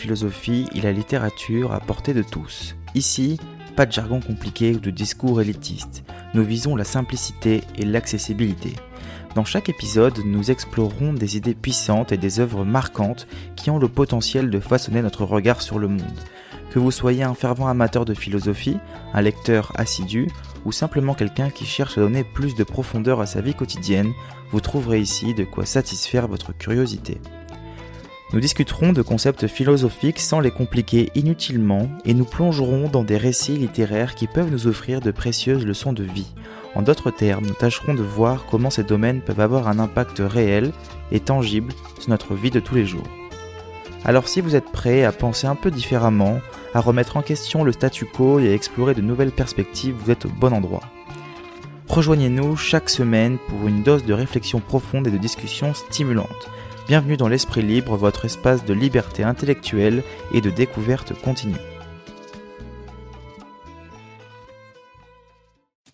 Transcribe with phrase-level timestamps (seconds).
[0.00, 2.74] philosophie et la littérature à portée de tous.
[2.94, 3.38] Ici,
[3.76, 6.02] pas de jargon compliqué ou de discours élitistes.
[6.34, 8.72] Nous visons la simplicité et l'accessibilité.
[9.34, 13.88] Dans chaque épisode, nous explorerons des idées puissantes et des œuvres marquantes qui ont le
[13.88, 16.18] potentiel de façonner notre regard sur le monde.
[16.70, 18.78] Que vous soyez un fervent amateur de philosophie,
[19.12, 20.28] un lecteur assidu
[20.64, 24.12] ou simplement quelqu'un qui cherche à donner plus de profondeur à sa vie quotidienne,
[24.50, 27.20] vous trouverez ici de quoi satisfaire votre curiosité.
[28.32, 33.56] Nous discuterons de concepts philosophiques sans les compliquer inutilement et nous plongerons dans des récits
[33.56, 36.32] littéraires qui peuvent nous offrir de précieuses leçons de vie.
[36.76, 40.70] En d'autres termes, nous tâcherons de voir comment ces domaines peuvent avoir un impact réel
[41.10, 43.08] et tangible sur notre vie de tous les jours.
[44.04, 46.38] Alors si vous êtes prêt à penser un peu différemment,
[46.72, 50.26] à remettre en question le statu quo et à explorer de nouvelles perspectives, vous êtes
[50.26, 50.84] au bon endroit.
[51.88, 56.48] Rejoignez-nous chaque semaine pour une dose de réflexion profonde et de discussion stimulante.
[56.90, 60.02] Bienvenue dans l'Esprit Libre, votre espace de liberté intellectuelle
[60.34, 61.54] et de découverte continue.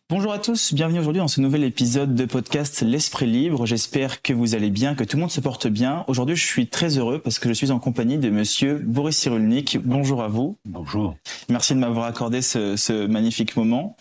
[0.08, 3.66] Bonjour à tous, bienvenue aujourd'hui dans ce nouvel épisode de podcast L'Esprit Libre.
[3.66, 6.04] J'espère que vous allez bien, que tout le monde se porte bien.
[6.06, 9.78] Aujourd'hui, je suis très heureux parce que je suis en compagnie de monsieur Boris Cyrulnik.
[9.82, 10.58] Bonjour à vous.
[10.64, 11.16] Bonjour.
[11.48, 13.96] Merci de m'avoir accordé ce, ce, magnifique moment.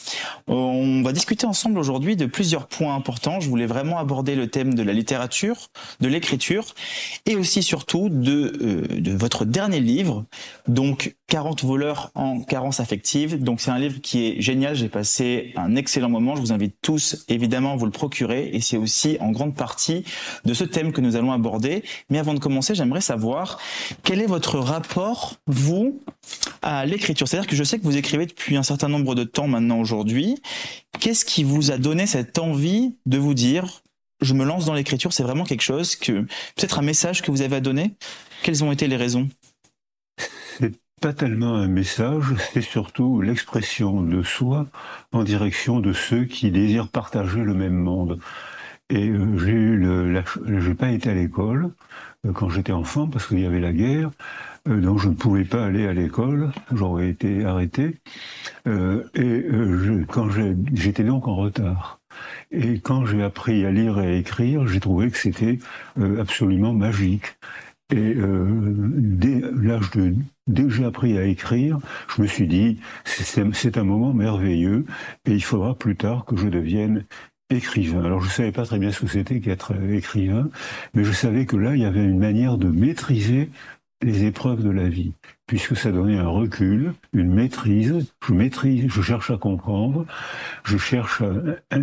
[0.46, 3.40] On va discuter ensemble aujourd'hui de plusieurs points importants.
[3.40, 6.76] Je voulais vraiment aborder le thème de la littérature, de l'écriture
[7.26, 10.26] et aussi surtout de, euh, de votre dernier livre,
[10.68, 13.42] donc 40 voleurs en carence affective.
[13.42, 14.76] Donc c'est un livre qui est génial.
[14.76, 16.36] J'ai passé un excellent moment.
[16.36, 18.50] Je vous invite tous, évidemment, à vous le procurer.
[18.54, 20.04] Et c'est aussi en grande partie
[20.46, 21.84] de ce thème que nous allons aborder.
[22.10, 23.60] Mais avant de commencer, j'aimerais savoir
[24.04, 26.00] quel est votre rapport, vous,
[26.62, 27.28] à l'écriture?
[27.28, 30.42] C'est-à-dire que je sais que vous écrivez depuis un certain nombre de temps maintenant aujourd'hui.
[31.00, 33.82] Qu'est-ce qui vous a donné cette envie de vous dire,
[34.22, 36.22] je me lance dans l'écriture, c'est vraiment quelque chose que,
[36.56, 37.96] peut-être un message que vous avez à donner?
[38.44, 39.28] Quelles ont été les raisons?
[41.06, 44.66] Pas tellement un message, c'est surtout l'expression de soi
[45.12, 48.18] en direction de ceux qui désirent partager le même monde.
[48.90, 50.24] Et euh, j'ai eu le,
[50.62, 51.70] j'ai pas été à l'école
[52.26, 54.10] euh, quand j'étais enfant parce qu'il y avait la guerre,
[54.68, 58.00] euh, donc je ne pouvais pas aller à l'école, j'aurais été arrêté.
[58.66, 59.46] et
[60.08, 60.28] quand
[60.74, 62.00] j'étais donc en retard.
[62.50, 65.60] Et quand j'ai appris à lire et à écrire, j'ai trouvé que c'était
[66.20, 67.38] absolument magique.
[67.92, 71.78] Et euh, dès l'âge de, j'ai appris à écrire,
[72.16, 74.86] je me suis dit c'est un moment merveilleux
[75.26, 77.06] et il faudra plus tard que je devienne
[77.52, 78.04] écrivain.
[78.04, 80.50] Alors je savais pas très bien ce que c'était qu'être écrivain,
[80.96, 83.52] mais je savais que là il y avait une manière de maîtriser
[84.02, 85.14] les épreuves de la vie,
[85.48, 88.12] puisque ça donnait un recul, une maîtrise.
[88.28, 90.06] Je maîtrise, je cherche à comprendre,
[90.64, 91.76] je cherche à,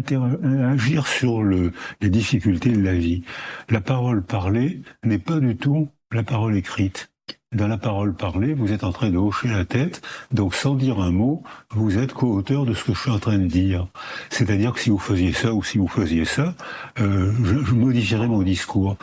[0.71, 3.23] agir sur le, les difficultés de la vie.
[3.69, 7.11] La parole parlée n'est pas du tout la parole écrite.
[7.53, 10.01] Dans la parole parlée, vous êtes en train de hocher la tête,
[10.33, 13.39] donc sans dire un mot, vous êtes co-auteur de ce que je suis en train
[13.39, 13.87] de dire.
[14.31, 16.55] C'est-à-dire que si vous faisiez ça ou si vous faisiez ça,
[16.99, 18.97] euh, je, je modifierais mon discours.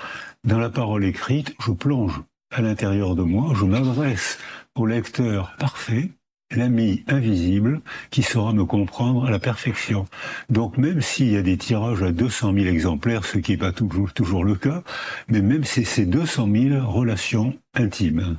[0.43, 2.21] Dans la parole écrite, je plonge
[2.51, 4.39] à l'intérieur de moi, je m'adresse
[4.75, 6.09] au lecteur parfait,
[6.51, 10.07] l'ami invisible, qui saura me comprendre à la perfection.
[10.49, 13.71] Donc même s'il y a des tirages à 200 000 exemplaires, ce qui n'est pas
[13.71, 14.83] toujours, toujours le cas,
[15.27, 18.37] mais même c'est ces 200 000 relations intimes.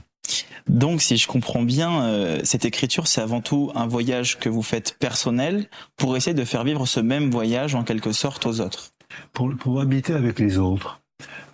[0.69, 4.63] Donc, si je comprends bien, euh, cette écriture, c'est avant tout un voyage que vous
[4.63, 5.67] faites personnel
[5.97, 8.91] pour essayer de faire vivre ce même voyage en quelque sorte aux autres.
[9.33, 11.01] Pour, pour habiter avec les autres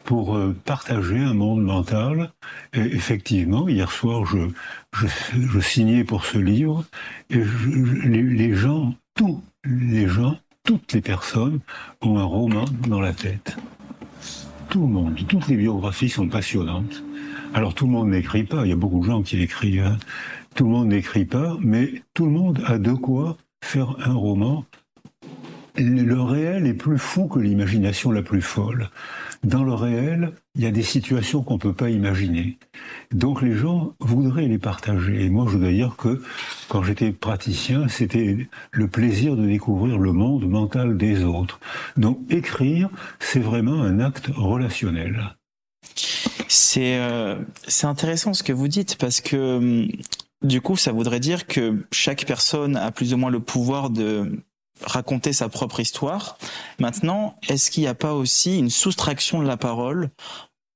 [0.07, 2.33] pour euh, partager un monde mental.
[2.73, 6.85] Et effectivement, hier soir, je, signais pour ce livre
[7.29, 7.43] et
[8.05, 11.61] les, gens, tous les gens, toutes les personnes
[12.01, 13.57] ont un roman dans la tête.
[14.71, 17.03] Tout le monde, toutes les biographies sont passionnantes.
[17.53, 19.85] Alors tout le monde n'écrit pas, il y a beaucoup de gens qui écrivent.
[19.87, 19.99] Hein.
[20.55, 24.65] Tout le monde n'écrit pas, mais tout le monde a de quoi faire un roman.
[25.79, 28.89] Le réel est plus fou que l'imagination la plus folle
[29.47, 32.59] dans le réel, il y a des situations qu'on ne peut pas imaginer.
[33.13, 35.25] Donc les gens voudraient les partager.
[35.25, 36.23] Et moi, je dois dire que
[36.69, 41.61] quand j'étais praticien, c'était le plaisir de découvrir le monde mental des autres.
[41.97, 42.89] Donc écrire,
[43.21, 45.37] c'est vraiment un acte relationnel.
[46.49, 47.37] C'est euh,
[47.85, 49.89] intéressant ce que vous dites parce que hum,
[50.43, 54.43] du coup, ça voudrait dire que chaque personne a plus ou moins le pouvoir de
[54.83, 56.39] raconter sa propre histoire.
[56.79, 60.11] Maintenant, est-ce qu'il n'y a pas aussi une soustraction de la parole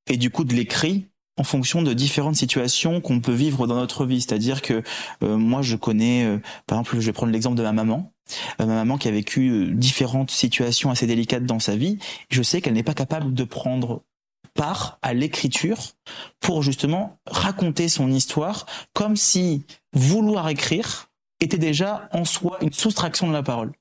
[0.09, 1.07] et du coup de l'écrit
[1.37, 4.21] en fonction de différentes situations qu'on peut vivre dans notre vie?
[4.21, 4.83] C'est-à-dire que
[5.23, 8.13] euh, moi, je connais, euh, par exemple, je vais prendre l'exemple de ma maman.
[8.61, 11.99] Euh, ma maman qui a vécu différentes situations assez délicates dans sa vie.
[12.31, 14.03] Je sais qu'elle n'est pas capable de prendre
[14.55, 15.79] part à l'écriture
[16.41, 21.09] pour justement raconter son histoire comme si vouloir écrire
[21.41, 23.73] était déjà en soi une soustraction de la parole.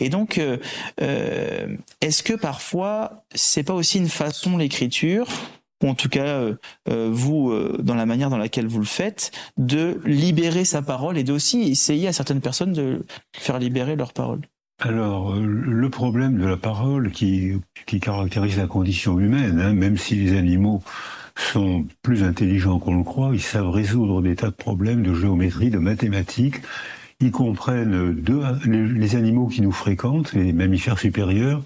[0.00, 0.58] Et donc, euh,
[1.00, 5.28] euh, est-ce que parfois, c'est pas aussi une façon l'écriture,
[5.82, 6.42] ou en tout cas
[6.88, 11.24] euh, vous, dans la manière dans laquelle vous le faites, de libérer sa parole et
[11.24, 13.04] d'aussi essayer à certaines personnes de
[13.36, 14.40] faire libérer leur parole
[14.80, 17.54] alors, le problème de la parole qui,
[17.86, 20.84] qui caractérise la condition humaine, hein, même si les animaux
[21.34, 25.70] sont plus intelligents qu'on le croit, ils savent résoudre des tas de problèmes de géométrie,
[25.70, 26.60] de mathématiques,
[27.20, 31.62] ils comprennent deux, les, animaux qui nous fréquentent, les mammifères supérieurs,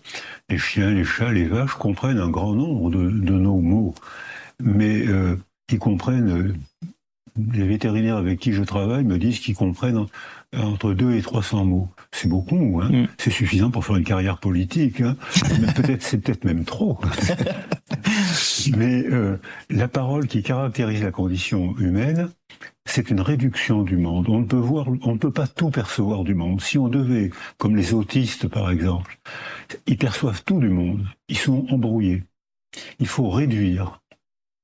[0.49, 3.95] les chiens, les chats, les vaches, comprennent un grand nombre de, nos mots.
[4.61, 5.37] Mais euh,
[5.71, 6.55] ils comprennent,
[7.37, 10.07] les vétérinaires avec qui je travaille me disent qu'ils comprennent
[10.57, 11.89] entre 2 et 300 mots.
[12.13, 13.09] C'est beaucoup, hein mm.
[13.19, 15.01] c'est suffisant pour faire une carrière politique.
[15.01, 15.17] Hein
[15.77, 16.99] peut-être, c'est peut-être même trop.
[18.71, 19.39] Mais euh,
[19.71, 22.31] la parole qui caractérise la condition humaine,
[22.87, 24.29] c'est une réduction du monde.
[24.29, 26.61] On ne peut voir, on ne peut pas tout percevoir du monde.
[26.61, 29.19] Si on devait, comme les autistes par exemple,
[29.87, 31.07] ils perçoivent tout du monde.
[31.29, 32.25] Ils sont embrouillés.
[32.99, 34.01] Il faut réduire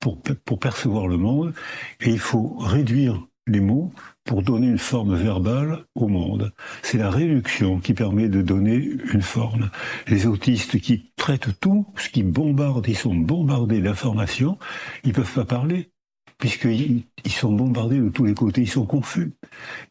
[0.01, 1.55] pour, pour percevoir le monde
[2.01, 3.93] et il faut réduire les mots
[4.29, 6.53] pour donner une forme verbale au monde.
[6.83, 8.77] C'est la réduction qui permet de donner
[9.15, 9.71] une forme.
[10.07, 14.59] Les autistes qui traitent tout, ce qui bombardent, ils sont bombardés d'informations,
[15.03, 15.91] ils peuvent pas parler
[16.37, 19.33] puisqu'ils ils sont bombardés de tous les côtés, ils sont confus.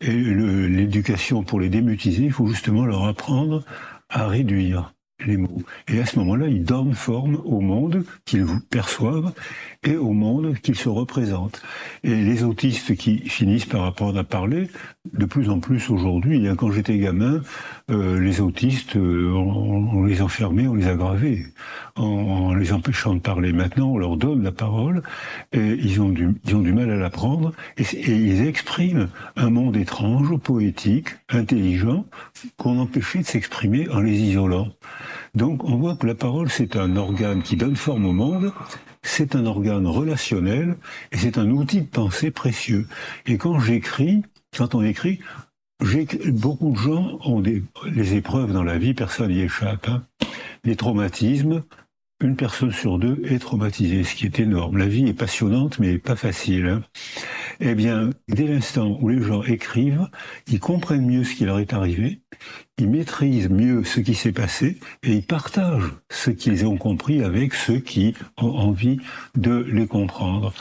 [0.01, 3.63] Et l'éducation pour les démutiser, il faut justement leur apprendre
[4.07, 4.93] à réduire
[5.25, 5.61] les mots.
[5.87, 9.33] Et à ce moment-là, ils donnent forme au monde qu'ils perçoivent
[9.87, 11.61] et au monde qu'ils se représentent.
[12.03, 14.69] Et les autistes qui finissent par apprendre à parler,
[15.13, 17.41] de plus en plus aujourd'hui, hein, quand j'étais gamin,
[17.89, 21.45] euh, les autistes, euh, on, les enfermait, on les aggravait,
[21.95, 23.53] en, en, les empêchant de parler.
[23.53, 25.03] Maintenant, on leur donne la parole
[25.53, 29.07] et ils ont du, ils ont du mal à l'apprendre et, et ils expriment
[29.37, 32.05] un monde étrange, poétique, intelligent,
[32.57, 34.67] qu'on empêchait de s'exprimer en les isolant.
[35.33, 38.51] Donc on voit que la parole, c'est un organe qui donne forme au monde,
[39.07, 40.75] c'est un organe relationnel
[41.11, 42.87] et c'est un outil de pensée précieux.
[43.25, 44.23] Et quand j'écris,
[44.55, 45.19] quand on écrit,
[46.27, 47.63] beaucoup de gens ont des
[48.15, 49.87] épreuves dans la vie, personne n'y échappe.
[49.87, 50.03] Hein.
[50.63, 51.63] Les traumatismes,
[52.19, 54.77] une personne sur deux est traumatisée, ce qui est énorme.
[54.77, 56.81] La vie est passionnante, mais pas facile.
[57.59, 60.07] Eh bien, dès l'instant où les gens écrivent,
[60.47, 62.21] ils comprennent mieux ce qui leur est arrivé,
[62.79, 67.53] ils maîtrisent mieux ce qui s'est passé et ils partagent ce qu'ils ont compris avec
[67.53, 68.99] ceux qui ont envie
[69.35, 70.53] de les comprendre.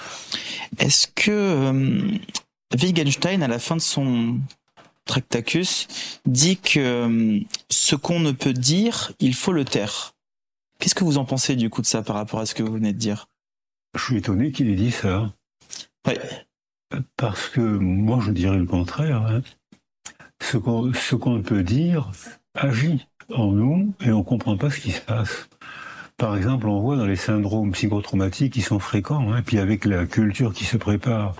[0.79, 2.01] Est-ce que euh,
[2.75, 4.39] Wittgenstein, à la fin de son
[5.07, 5.87] Tractacus,
[6.27, 10.16] dit que euh, ce qu'on ne peut dire, il faut le taire?
[10.79, 12.73] Qu'est-ce que vous en pensez du coup de ça par rapport à ce que vous
[12.73, 13.29] venez de dire?
[13.97, 15.33] Je suis étonné qu'il ait dit ça.
[16.07, 16.15] Oui.
[17.17, 19.23] Parce que moi, je dirais le contraire.
[19.23, 19.43] Hein.
[20.41, 20.57] Ce
[21.17, 22.11] qu'on peut dire
[22.55, 25.49] agit en nous et on ne comprend pas ce qui se passe.
[26.17, 30.07] Par exemple, on voit dans les syndromes psychotraumatiques qui sont fréquents, hein, puis avec la
[30.07, 31.35] culture qui se prépare,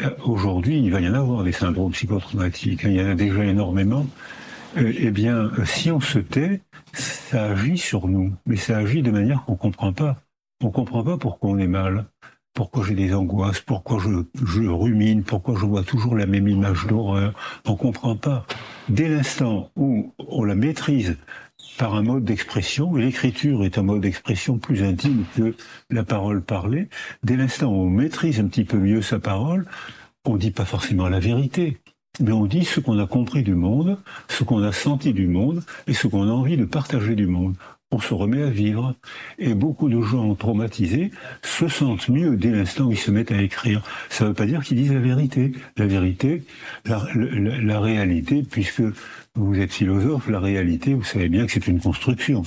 [0.00, 2.84] euh, aujourd'hui, il va y en avoir des syndromes psychotraumatiques.
[2.84, 2.90] Hein.
[2.90, 4.06] il y en a déjà énormément.
[4.76, 6.60] Euh, eh bien, si on se tait,
[6.92, 10.16] ça agit sur nous, mais ça agit de manière qu'on ne comprend pas.
[10.62, 12.06] On ne comprend pas pourquoi on est mal,
[12.54, 17.32] pourquoi j'ai des angoisses, pourquoi je, rumine, pourquoi je vois toujours la même image d'horreur.
[17.66, 18.46] On ne comprend pas.
[18.88, 21.16] Dès l'instant où on la maîtrise
[21.78, 25.54] par un mode d'expression, l'écriture est un mode d'expression plus intime que
[25.90, 26.88] la parole parlée,
[27.22, 29.66] dès l'instant où on maîtrise un petit peu mieux sa parole,
[30.24, 31.78] on ne dit pas forcément la vérité
[32.22, 33.98] mais on dit ce qu'on a compris du monde,
[34.28, 37.56] ce qu'on a senti du monde et ce qu'on a envie de partager du monde.
[37.90, 38.94] On se remet à vivre.
[39.38, 41.10] Et beaucoup de gens traumatisés
[41.42, 43.82] se sentent mieux dès l'instant où ils se mettent à écrire.
[44.08, 45.52] Ça ne veut pas dire qu'ils disent la vérité.
[45.76, 46.42] La vérité,
[46.86, 48.82] la, réalité, puisque
[49.34, 52.42] vous êtes philosophe, la réalité, vous savez bien que c'est une construction.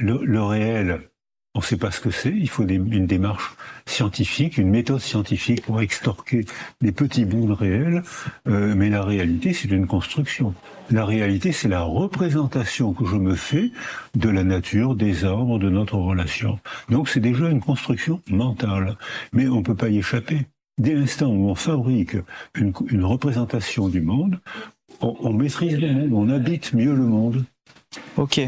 [0.00, 1.00] le réel,
[1.56, 2.34] on ne sait pas ce que c'est.
[2.36, 6.44] Il faut une démarche scientifique, une méthode scientifique pour extorquer
[6.82, 8.02] des petits bouts de réel.
[8.46, 10.54] Euh, mais la réalité, c'est une construction.
[10.90, 13.70] La réalité, c'est la représentation que je me fais
[14.14, 16.58] de la nature, des arbres, de notre relation.
[16.90, 18.98] Donc c'est déjà une construction mentale.
[19.32, 20.42] Mais on ne peut pas y échapper.
[20.78, 22.16] Dès l'instant où on fabrique
[22.54, 24.40] une, représentation du monde,
[25.00, 27.46] on, maîtrise le monde, on habite mieux le monde.
[28.18, 28.42] Ok.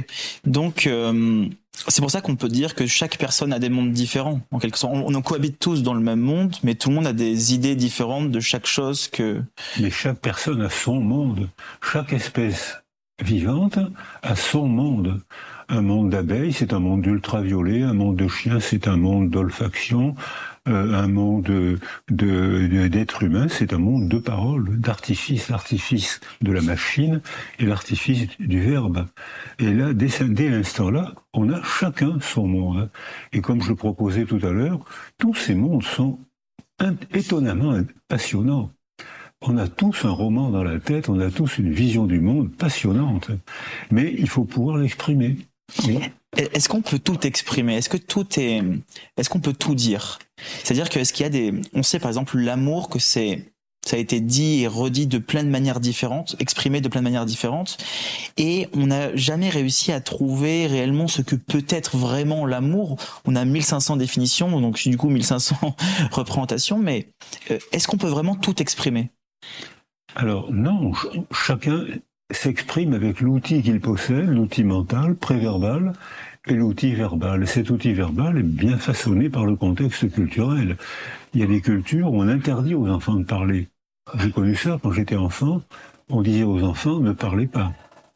[0.44, 1.48] Donc, euh,
[1.86, 4.40] c'est pour ça qu'on peut dire que chaque personne a des mondes différents.
[4.50, 7.12] En quelque sorte, on, cohabite tous dans le même monde, mais tout le monde a
[7.12, 9.42] des idées différentes de chaque chose que.
[9.80, 11.48] Mais chaque personne a son monde.
[11.82, 12.82] Chaque espèce
[13.22, 13.78] vivante
[14.22, 15.20] a son monde.
[15.68, 17.82] Un monde d'abeilles, c'est un monde d'ultraviolet.
[17.82, 20.14] Un monde de chiens, c'est un monde d'olfaction.
[20.68, 21.44] Euh, un monde
[22.10, 27.22] de, d'être humain, c'est un monde de parole, d'artifice, l'artifice de la machine
[27.58, 29.06] et l'artifice du verbe.
[29.58, 32.90] Et là, dès, dès l'instant-là, on a chacun son monde.
[33.32, 34.80] Et comme je le proposais tout à l'heure,
[35.16, 36.18] tous ces mondes sont
[37.14, 38.70] étonnamment passionnants.
[39.40, 42.54] On a tous un roman dans la tête, on a tous une vision du monde
[42.54, 43.30] passionnante,
[43.90, 45.36] mais il faut pouvoir l'exprimer.
[46.36, 47.76] Est-ce qu'on peut tout exprimer?
[47.76, 48.62] Est-ce que tout est
[49.16, 50.18] Est-ce qu'on peut tout dire?
[50.62, 53.44] C'est-à-dire que est-ce qu'il y a des On sait par exemple l'amour que c'est
[53.88, 57.04] ça a été dit et redit de plein de manières différentes, exprimé de plein de
[57.04, 57.78] manières différentes,
[58.36, 62.98] et on n'a jamais réussi à trouver réellement ce que peut être vraiment l'amour.
[63.24, 65.74] On a 1500 définitions, donc du coup 1500
[66.12, 67.08] représentations, mais
[67.50, 69.10] euh, est-ce qu'on peut vraiment tout exprimer?
[70.14, 70.92] Alors non,
[71.32, 71.86] chacun
[72.30, 75.92] s'exprime avec l'outil qu'il possède, l'outil mental, préverbal,
[76.46, 77.46] et l'outil verbal.
[77.46, 80.76] Cet outil verbal est bien façonné par le contexte culturel.
[81.34, 83.68] Il y a des cultures où on interdit aux enfants de parler.
[84.18, 85.62] J'ai connu ça quand j'étais enfant.
[86.08, 87.72] On disait aux enfants ne parlez pas.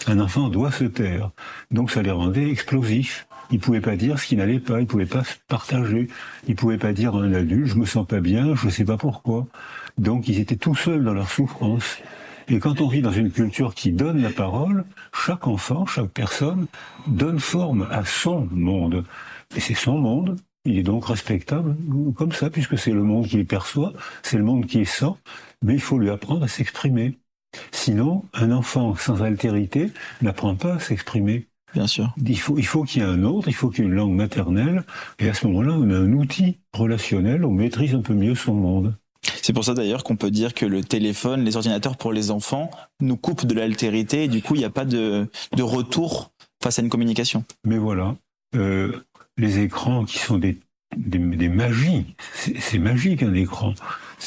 [0.06, 1.30] Un enfant doit se taire.
[1.70, 3.26] Donc ça les rendait explosifs.
[3.50, 4.80] Ils pouvaient pas dire ce qui n'allait pas.
[4.80, 6.08] Ils pouvaient pas partager.
[6.48, 8.96] Ils pouvaient pas dire à un adulte je me sens pas bien, je sais pas
[8.96, 9.46] pourquoi.
[9.98, 11.98] Donc ils étaient tout seuls dans leur souffrance.
[12.52, 16.66] Et quand on vit dans une culture qui donne la parole, chaque enfant, chaque personne
[17.06, 19.06] donne forme à son monde.
[19.56, 21.74] Et c'est son monde, il est donc respectable
[22.14, 25.14] comme ça, puisque c'est le monde qu'il perçoit, c'est le monde qui sent,
[25.62, 27.18] mais il faut lui apprendre à s'exprimer.
[27.70, 29.90] Sinon, un enfant sans altérité
[30.20, 31.48] n'apprend pas à s'exprimer.
[31.72, 32.14] Bien sûr.
[32.22, 33.96] Il faut, il faut qu'il y ait un autre, il faut qu'il y ait une
[33.96, 34.84] langue maternelle,
[35.18, 38.52] et à ce moment-là, on a un outil relationnel, on maîtrise un peu mieux son
[38.52, 38.94] monde.
[39.42, 42.70] C'est pour ça d'ailleurs qu'on peut dire que le téléphone, les ordinateurs pour les enfants
[43.00, 45.28] nous coupent de l'altérité et du coup il n'y a pas de,
[45.60, 46.30] retour
[46.62, 47.44] face à une communication.
[47.66, 48.14] Mais voilà,
[48.54, 48.92] euh,
[49.36, 50.58] les écrans qui sont des,
[50.96, 53.74] des, magies, c'est magique un écran.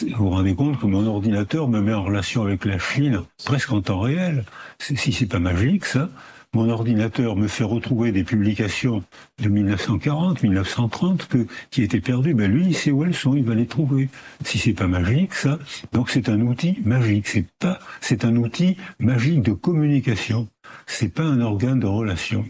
[0.01, 3.72] Vous vous rendez compte que mon ordinateur me met en relation avec la Chine presque
[3.72, 4.43] en temps réel.
[4.79, 6.10] Si c'est pas magique ça,
[6.55, 9.03] mon ordinateur me fait retrouver des publications
[9.43, 13.43] de 1940, 1930 que, qui étaient perdues, ben lui, il sait où elles sont, il
[13.43, 14.07] va les trouver.
[14.45, 15.59] Si c'est pas magique, ça,
[15.91, 17.27] donc c'est un outil magique.
[17.27, 20.47] C'est pas, c'est un outil magique de communication.
[20.88, 22.45] C'est pas un organe de relation.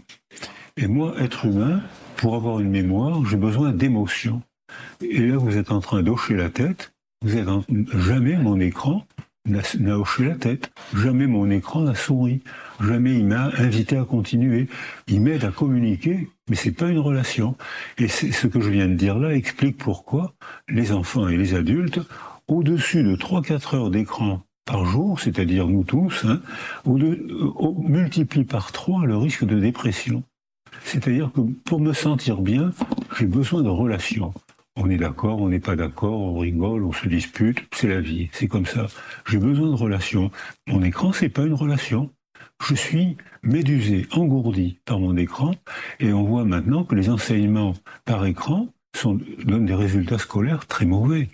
[0.76, 1.82] Et moi, être humain,
[2.16, 4.40] pour avoir une mémoire, j'ai besoin d'émotions.
[5.00, 6.92] Et là, vous êtes en train d'hocher la tête.
[7.22, 7.48] Vous êtes
[7.98, 9.04] jamais mon écran
[9.46, 10.70] n'a hoché la tête.
[10.94, 12.42] Jamais mon écran n'a souri.
[12.80, 14.68] Jamais il m'a invité à continuer.
[15.08, 17.56] Il m'aide à communiquer, mais c'est pas une relation.
[17.98, 20.34] Et ce que je viens de dire là explique pourquoi
[20.68, 22.00] les enfants et les adultes,
[22.48, 26.40] au-dessus de 3-4 heures d'écran par jour, c'est-à-dire nous tous, hein,
[26.84, 30.24] multiplient par 3 le risque de dépression.
[30.84, 32.72] C'est-à-dire que pour me sentir bien,
[33.18, 34.34] j'ai besoin de relations.
[34.78, 38.28] On est d'accord, on n'est pas d'accord, on rigole, on se dispute, c'est la vie,
[38.32, 38.86] c'est comme ça.
[39.26, 40.30] J'ai besoin de relations.
[40.66, 42.10] Mon écran, c'est pas une relation.
[42.62, 45.52] Je suis médusé, engourdi par mon écran,
[45.98, 47.72] et on voit maintenant que les enseignements
[48.04, 48.68] par écran
[49.44, 51.30] donnent des résultats scolaires très mauvais.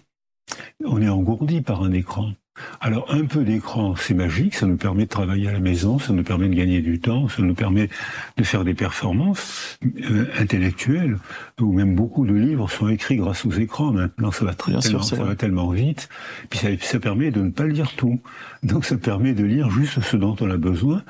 [0.85, 2.33] On est engourdi par un écran.
[2.81, 6.13] Alors un peu d'écran, c'est magique, ça nous permet de travailler à la maison, ça
[6.13, 7.89] nous permet de gagner du temps, ça nous permet
[8.37, 11.17] de faire des performances euh, intellectuelles,
[11.61, 15.03] ou même beaucoup de livres sont écrits grâce aux écrans maintenant, ça va, très, tellement,
[15.03, 16.09] ça va tellement vite,
[16.51, 18.21] puis ça, ça, permet de ne pas lire tout,
[18.63, 21.03] donc ça permet de lire juste ce dont on a besoin,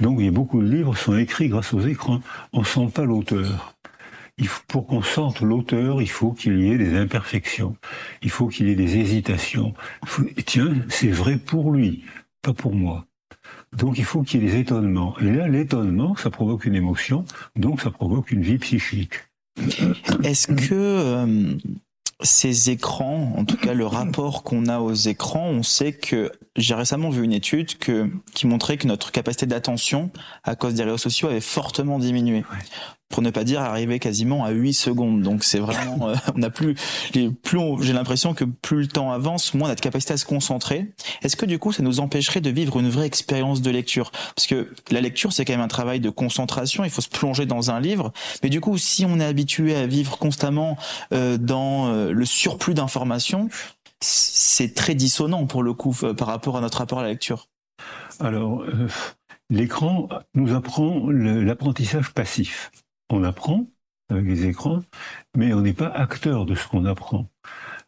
[0.00, 2.20] donc il y a beaucoup de livres sont écrits grâce aux écrans,
[2.52, 3.77] on sent pas l'auteur
[4.68, 7.76] pour qu'on sente l'auteur, il faut qu'il y ait des imperfections,
[8.22, 9.74] il faut qu'il y ait des hésitations.
[10.46, 12.04] tiens, c'est vrai pour lui,
[12.42, 13.06] pas pour moi.
[13.76, 15.18] Donc il faut qu'il y ait des étonnements.
[15.20, 17.24] Et là, l'étonnement, ça provoque une émotion,
[17.56, 19.14] donc ça provoque une vie psychique.
[20.22, 21.54] Est-ce que euh,
[22.22, 26.74] ces écrans, en tout cas le rapport qu'on a aux écrans, on sait que j'ai
[26.74, 30.10] récemment vu une étude que, qui montrait que notre capacité d'attention
[30.44, 32.44] à cause des réseaux sociaux avait fortement diminué
[33.08, 35.22] pour ne pas dire arriver quasiment à 8 secondes.
[35.22, 36.74] Donc c'est vraiment, euh, on a plus,
[37.14, 40.92] les, plus j'ai l'impression que plus le temps avance, moins de capacité à se concentrer.
[41.22, 44.10] Est-ce que du coup, ça nous empêcherait de vivre une vraie expérience de lecture?
[44.34, 46.84] Parce que la lecture, c'est quand même un travail de concentration.
[46.84, 48.12] Il faut se plonger dans un livre.
[48.42, 50.76] Mais du coup, si on est habitué à vivre constamment
[51.12, 53.48] euh, dans euh, le surplus d'informations,
[54.00, 57.46] c'est très dissonant pour le coup par rapport à notre rapport à la lecture.
[58.20, 58.64] Alors,
[59.50, 62.70] l'écran nous apprend l'apprentissage passif
[63.10, 63.66] on apprend
[64.10, 64.80] avec les écrans,
[65.36, 67.26] mais on n'est pas acteur de ce qu'on apprend.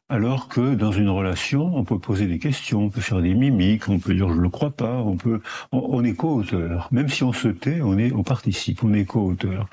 [0.09, 3.89] Alors que dans une relation, on peut poser des questions, on peut faire des mimiques,
[3.89, 5.41] on peut dire je le crois pas, on peut,
[5.71, 6.89] on, est co-auteur.
[6.91, 9.69] Même si on se tait, on est, on participe, on est co-auteur.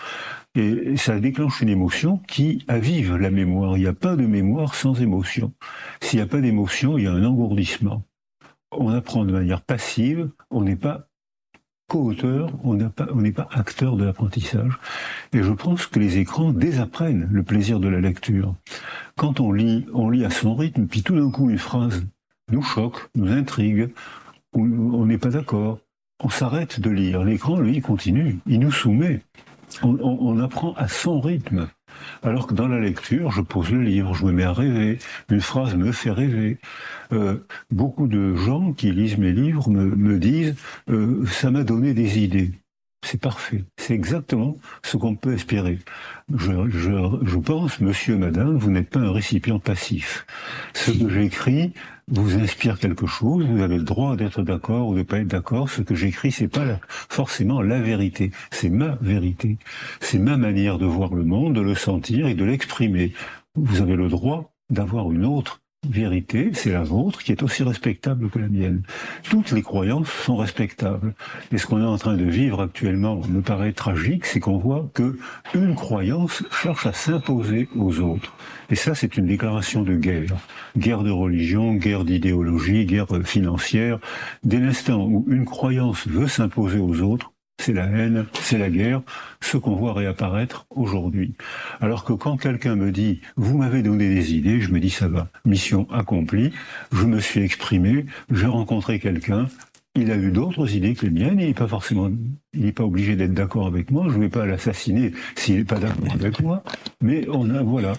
[0.58, 3.78] Et ça déclenche une émotion qui avive la mémoire.
[3.78, 5.54] Il n'y a pas de mémoire sans émotion.
[6.02, 8.02] S'il n'y a pas d'émotion, il y a un engourdissement.
[8.72, 11.10] On apprend de manière passive, on n'est pas
[11.88, 14.80] co-auteur, on n'est pas, acteur de l'apprentissage.
[15.32, 18.56] Et je pense que les écrans désapprennent le plaisir de la lecture.
[19.16, 22.04] Quand on lit, on lit à son rythme, puis tout d'un coup une phrase
[22.52, 23.90] nous choque, nous intrigue,
[24.54, 25.78] on n'est pas d'accord.
[26.24, 27.24] On s'arrête de lire.
[27.24, 28.40] L'écran, lui, continue.
[28.48, 29.22] Il nous soumet.
[29.84, 31.68] On apprend à son rythme.
[32.24, 35.42] Alors que dans la lecture, je pose le livre, je me mets à rêver, une
[35.42, 36.58] phrase me fait rêver.
[37.14, 37.38] Euh,
[37.72, 40.56] beaucoup de gens qui lisent mes livres me, disent
[40.90, 42.52] euh, ça m'a donné des idées.
[43.06, 43.64] C'est parfait.
[43.78, 45.80] C'est exactement ce qu'on peut espérer.
[46.36, 50.26] Je, je, pense, monsieur, madame, vous n'êtes pas un récipient passif.
[50.74, 51.74] Ce que j'écris
[52.10, 55.70] vous inspire quelque chose, vous avez le droit d'être d'accord ou de pas être d'accord.
[55.70, 58.32] Ce que j'écris, c'est pas forcément la vérité.
[58.52, 59.58] C'est ma vérité.
[60.00, 63.14] C'est ma manière de voir le monde, de le sentir et de l'exprimer.
[63.56, 68.30] Vous avez le droit d'avoir une autre vérité, c'est la vôtre, qui est aussi respectable
[68.30, 68.84] que la mienne.
[69.30, 71.14] Toutes les croyances sont respectables.
[71.52, 74.90] Et ce qu'on est en train de vivre actuellement me paraît tragique, c'est qu'on voit
[74.94, 75.18] que
[75.54, 78.34] une croyance cherche à s'imposer aux autres.
[78.70, 80.36] Et ça, c'est une déclaration de guerre.
[80.78, 84.00] Guerre de religion, guerre d'idéologie, guerre financière.
[84.44, 89.02] Dès l'instant où une croyance veut s'imposer aux autres, c'est la haine, c'est la guerre,
[89.42, 91.34] ce qu'on voit réapparaître aujourd'hui.
[91.82, 95.08] Alors que quand quelqu'un me dit vous m'avez donné des idées, je me dis ça
[95.08, 96.52] va, mission accomplie,
[96.92, 99.48] je me suis exprimé, j'ai rencontré quelqu'un,
[99.96, 102.10] il a eu d'autres idées que les miennes, il n'est pas forcément,
[102.54, 105.64] il n'est pas obligé d'être d'accord avec moi, je ne vais pas l'assassiner s'il n'est
[105.64, 106.64] pas d'accord avec moi,
[107.02, 107.94] mais on a, voilà,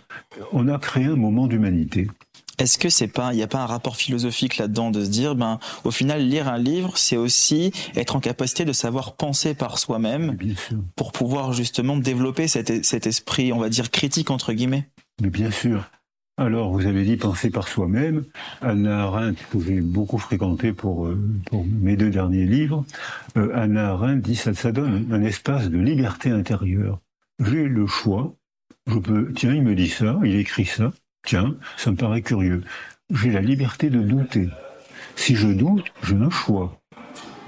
[0.52, 2.06] on a créé un moment d'humanité.
[2.58, 5.34] Est-ce que c'est pas, il n'y a pas un rapport philosophique là-dedans de se dire,
[5.34, 9.78] ben, au final, lire un livre, c'est aussi être en capacité de savoir penser par
[9.78, 10.36] soi-même
[10.96, 14.88] pour pouvoir justement développer cet, cet, esprit, on va dire, critique entre guillemets.
[15.22, 15.84] Mais bien sûr.
[16.36, 18.24] Alors, vous avez dit penser par soi-même.
[18.60, 22.84] Anna Arendt, que j'ai beaucoup fréquenté pour, euh, pour, mes deux derniers livres,
[23.36, 27.00] euh, Anna Arendt dit ça, ça donne un espace de liberté intérieure.
[27.40, 28.34] J'ai le choix.
[28.86, 30.92] Je peux, tiens, il me dit ça, il écrit ça.
[31.24, 32.62] Tiens, ça me paraît curieux.
[33.10, 34.48] J'ai la liberté de douter.
[35.16, 36.80] Si je doute, je ne choix.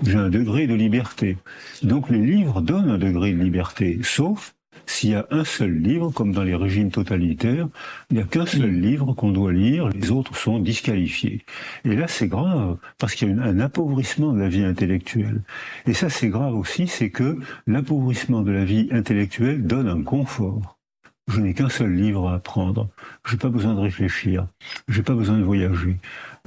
[0.02, 1.36] J'ai un degré de liberté.
[1.82, 4.54] Donc les livres donnent un degré de liberté, sauf
[4.86, 7.68] s'il y a un seul livre, comme dans les régimes totalitaires,
[8.10, 11.44] il n'y a qu'un seul livre qu'on doit lire, les autres sont disqualifiés.
[11.84, 15.42] Et là, c'est grave, parce qu'il y a un appauvrissement de la vie intellectuelle.
[15.86, 20.79] Et ça, c'est grave aussi, c'est que l'appauvrissement de la vie intellectuelle donne un confort
[21.30, 22.88] je n'ai qu'un seul livre à apprendre.
[23.24, 24.46] Je n'ai pas besoin de réfléchir.
[24.88, 25.96] Je n'ai pas besoin de voyager.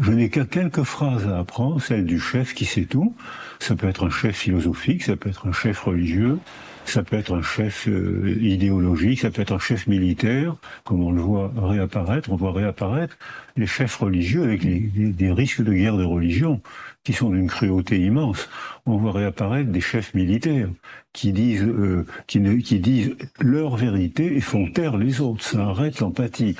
[0.01, 3.15] Je n'ai qu'à quelques phrases à apprendre, celle du chef qui sait tout.
[3.59, 6.39] Ça peut être un chef philosophique, ça peut être un chef religieux,
[6.85, 11.11] ça peut être un chef euh, idéologique, ça peut être un chef militaire, comme on
[11.11, 12.31] le voit réapparaître.
[12.31, 13.17] On voit réapparaître
[13.55, 16.61] les chefs religieux avec des risques de guerre de religion
[17.03, 18.49] qui sont d'une cruauté immense.
[18.85, 20.69] On voit réapparaître des chefs militaires
[21.11, 25.43] qui disent, euh, qui disent leur vérité et font taire les autres.
[25.43, 26.55] Ça arrête l'empathie.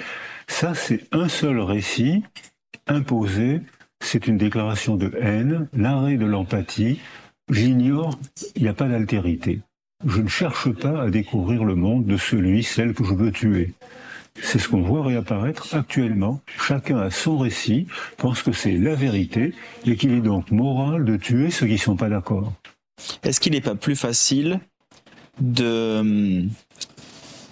[0.47, 2.23] Ça, c'est un seul récit
[2.88, 3.62] imposé.
[4.01, 6.99] C'est une déclaration de haine, l'arrêt de l'empathie.
[7.49, 8.19] J'ignore,
[8.56, 9.62] il n'y a pas d'altérité.
[10.06, 13.73] Je ne cherche pas à découvrir le monde de celui, celle que je veux tuer.
[14.41, 16.41] C'est ce qu'on voit réapparaître actuellement.
[16.60, 19.54] Chacun a son récit, pense que c'est la vérité
[19.86, 22.54] et qu'il est donc moral de tuer ceux qui ne sont pas d'accord.
[23.24, 24.60] Est-ce qu'il n'est pas plus facile
[25.39, 26.50] de hum,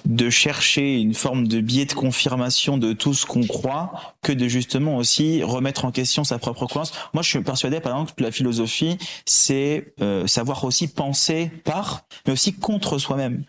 [0.06, 4.48] de chercher une forme de biais de confirmation de tout ce qu'on croit que de
[4.48, 6.94] justement aussi remettre en question sa propre croyance.
[7.14, 12.04] Moi, je suis persuadé, par exemple, que la philosophie, c'est euh, savoir aussi penser par,
[12.26, 13.44] mais aussi contre soi-même.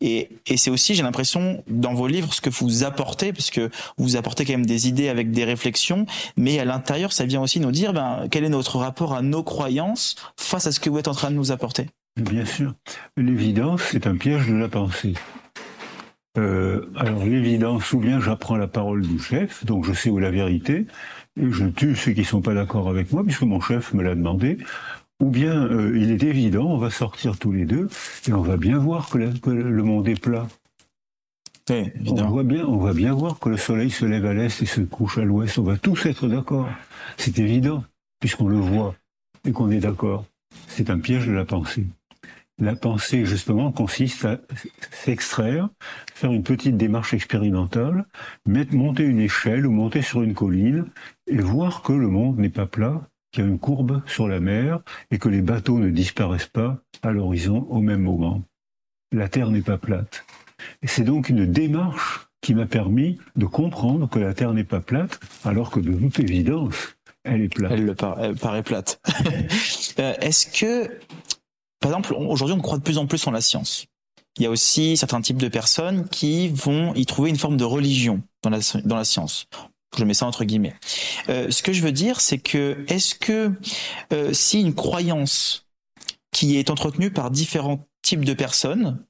[0.00, 3.70] Et, et c'est aussi, j'ai l'impression, dans vos livres, ce que vous apportez, parce que
[3.98, 7.60] vous apportez quand même des idées avec des réflexions, mais à l'intérieur, ça vient aussi
[7.60, 10.98] nous dire ben, quel est notre rapport à nos croyances face à ce que vous
[10.98, 11.86] êtes en train de nous apporter.
[12.16, 12.74] Bien sûr.
[13.16, 15.14] L'évidence, c'est un piège de la pensée.
[16.36, 20.30] Euh, alors l'évidence, ou bien j'apprends la parole du chef, donc je sais où la
[20.30, 20.86] vérité,
[21.40, 24.02] et je tue ceux qui ne sont pas d'accord avec moi, puisque mon chef me
[24.02, 24.58] l'a demandé,
[25.20, 27.88] ou bien euh, il est évident, on va sortir tous les deux,
[28.26, 30.48] et on va bien voir que, le monde est plat.
[31.70, 34.66] on, voit bien, on va bien voir que le soleil se lève à l'est et
[34.66, 36.68] se couche à l'ouest, on va tous être d'accord.
[37.16, 37.84] C'est évident,
[38.18, 38.96] puisqu'on le voit
[39.46, 40.24] et qu'on est d'accord.
[40.66, 41.86] C'est un piège de la pensée.
[42.58, 44.38] La pensée, justement, consiste à
[44.92, 45.68] s'extraire,
[46.14, 48.06] faire une petite démarche expérimentale,
[48.46, 50.86] mettre, monter une échelle ou monter sur une colline
[51.26, 54.38] et voir que le monde n'est pas plat, qu'il y a une courbe sur la
[54.38, 58.42] mer et que les bateaux ne disparaissent pas à l'horizon au même moment.
[59.10, 60.24] La Terre n'est pas plate.
[60.82, 64.80] Et c'est donc une démarche qui m'a permis de comprendre que la Terre n'est pas
[64.80, 67.72] plate, alors que de toute évidence, elle est plate.
[67.72, 69.00] Elle, le paraît plate.
[70.00, 70.90] Euh, est-ce que
[71.84, 73.84] par exemple, aujourd'hui, on croit de plus en plus en la science.
[74.38, 77.64] Il y a aussi certains types de personnes qui vont y trouver une forme de
[77.64, 79.48] religion dans la, science.
[79.94, 80.74] Je mets ça entre guillemets.
[81.28, 83.52] Euh, ce que je veux dire, c'est que est-ce que
[84.14, 85.66] euh, si une croyance
[86.32, 89.04] qui est entretenue par différents types de personnes,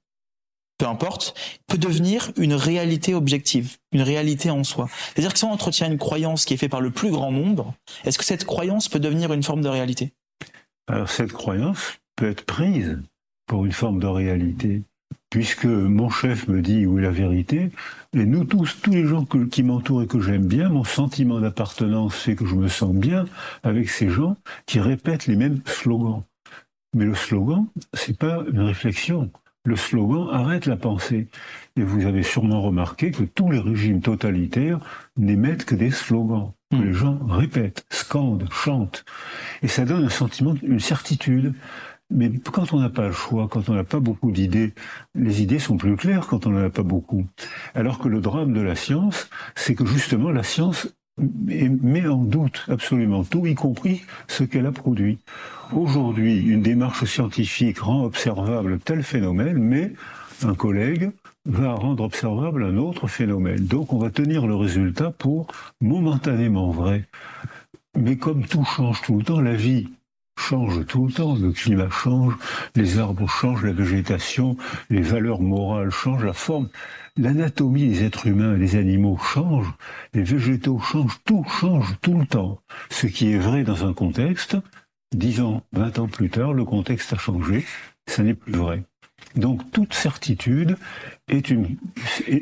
[0.76, 4.88] peu importe, peut devenir une réalité objective, une réalité en soi.
[5.12, 7.72] C'est-à-dire que si on entretient une croyance qui est faite par le plus grand nombre,
[8.04, 10.12] est-ce que cette croyance peut devenir une forme de réalité?
[10.88, 13.00] Alors cette croyance peut être prise
[13.46, 14.82] pour une forme de réalité,
[15.30, 17.70] puisque mon chef me dit où est la vérité,
[18.12, 22.14] et nous tous, tous les gens qui m'entourent et que j'aime bien, mon sentiment d'appartenance
[22.14, 23.24] fait que je me sens bien
[23.62, 26.22] avec ces gens qui répètent les mêmes slogans.
[26.94, 29.30] Mais le slogan, c'est pas une réflexion.
[29.66, 31.28] Le slogan arrête la pensée.
[31.76, 34.78] Et vous avez sûrement remarqué que tous les régimes totalitaires
[35.16, 36.52] n'émettent que des slogans.
[36.70, 36.84] Que hmm.
[36.84, 39.04] les gens répètent, scandent, chantent.
[39.62, 41.54] Et ça donne un sentiment, une certitude.
[42.10, 44.74] Mais quand on n'a pas le choix, quand on n'a pas beaucoup d'idées,
[45.14, 47.26] les idées sont plus claires quand on n'en a pas beaucoup.
[47.74, 50.88] Alors que le drame de la science, c'est que justement la science
[51.18, 55.18] met en doute absolument tout, y compris ce qu'elle a produit.
[55.72, 59.92] Aujourd'hui, une démarche scientifique rend observable tel phénomène, mais
[60.42, 61.10] un collègue
[61.46, 63.64] va rendre observable un autre phénomène.
[63.64, 65.46] Donc on va tenir le résultat pour
[65.80, 67.04] momentanément vrai.
[67.96, 69.88] Mais comme tout change tout le temps, la vie
[70.38, 72.34] change tout le temps, le climat change,
[72.74, 74.56] les arbres changent, la végétation,
[74.90, 76.68] les valeurs morales changent, la forme,
[77.16, 79.66] l'anatomie des êtres humains et des animaux change,
[80.12, 82.60] les végétaux changent, tout change tout le temps.
[82.90, 84.56] Ce qui est vrai dans un contexte,
[85.14, 87.64] dix ans, vingt ans plus tard, le contexte a changé,
[88.06, 88.84] ça n'est plus vrai.
[89.36, 90.76] Donc toute certitude
[91.28, 91.76] est une.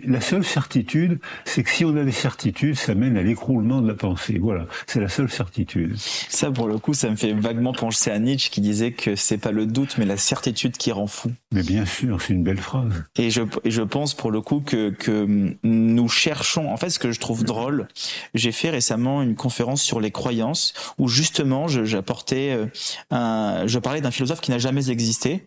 [0.07, 3.89] La seule certitude, c'est que si on a des certitudes, ça mène à l'écroulement de
[3.89, 4.39] la pensée.
[4.39, 5.97] Voilà, c'est la seule certitude.
[5.97, 9.39] Ça, pour le coup, ça me fait vaguement penser à Nietzsche qui disait que c'est
[9.39, 11.31] pas le doute, mais la certitude qui rend fou.
[11.53, 13.05] Mais bien sûr, c'est une belle phrase.
[13.17, 16.73] Et je, et je pense pour le coup que, que nous cherchons.
[16.73, 17.89] En fait, ce que je trouve drôle,
[18.35, 22.67] j'ai fait récemment une conférence sur les croyances où justement j'apportais euh,
[23.11, 25.47] un, je parlais d'un philosophe qui n'a jamais existé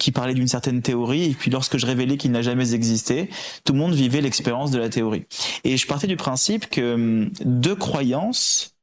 [0.00, 3.28] qui parlait d'une certaine théorie, et puis lorsque je révélais qu'il n'a jamais existé,
[3.64, 5.26] tout le monde vivait l'expérience de la théorie.
[5.62, 8.74] Et je partais du principe que hum, deux croyances,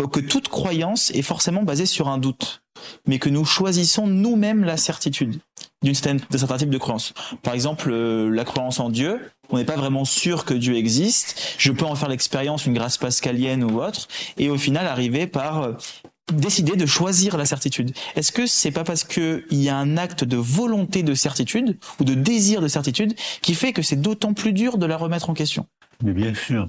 [0.00, 2.62] euh, que toute croyance est forcément basée sur un doute,
[3.06, 5.38] mais que nous choisissons nous-mêmes la certitude
[5.82, 7.14] d'un certain type de croyance.
[7.42, 11.54] Par exemple, euh, la croyance en Dieu, on n'est pas vraiment sûr que Dieu existe.
[11.56, 15.62] Je peux en faire l'expérience, une grâce pascalienne ou autre, et au final arriver par
[15.62, 15.72] euh,
[16.32, 20.24] décider de choisir la certitude Est-ce que c'est pas parce qu'il y a un acte
[20.24, 24.52] de volonté de certitude ou de désir de certitude qui fait que c'est d'autant plus
[24.52, 25.66] dur de la remettre en question?
[26.02, 26.68] Mais bien sûr.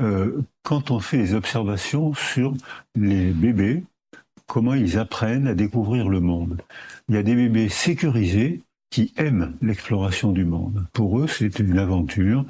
[0.00, 2.54] Euh, quand on fait des observations sur
[2.96, 3.84] les bébés,
[4.46, 6.60] comment ils apprennent à découvrir le monde?
[7.08, 10.84] Il y a des bébés sécurisés qui aiment l'exploration du monde.
[10.92, 12.44] Pour eux, c'est une aventure.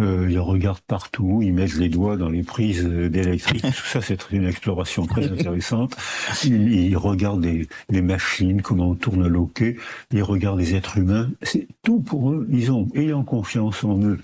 [0.00, 3.60] Euh, ils regardent partout, ils mettent les doigts dans les prises d'électrique.
[3.60, 5.94] Tout ça, c'est une exploration très intéressante.
[6.44, 9.76] Ils, regardent les, machines, comment on tourne le loquet.
[10.12, 11.30] Ils regardent les êtres humains.
[11.42, 12.48] C'est tout pour eux.
[12.50, 14.18] Ils ont, ayant confiance en eux,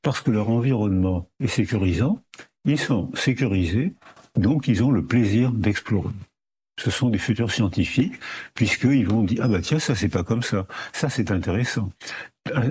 [0.00, 2.18] parce que leur environnement est sécurisant,
[2.64, 3.92] ils sont sécurisés,
[4.36, 6.08] donc ils ont le plaisir d'explorer
[6.82, 8.14] ce sont des futurs scientifiques,
[8.54, 11.90] puisqu'ils vont dire, ah bah tiens, ça c'est pas comme ça, ça c'est intéressant.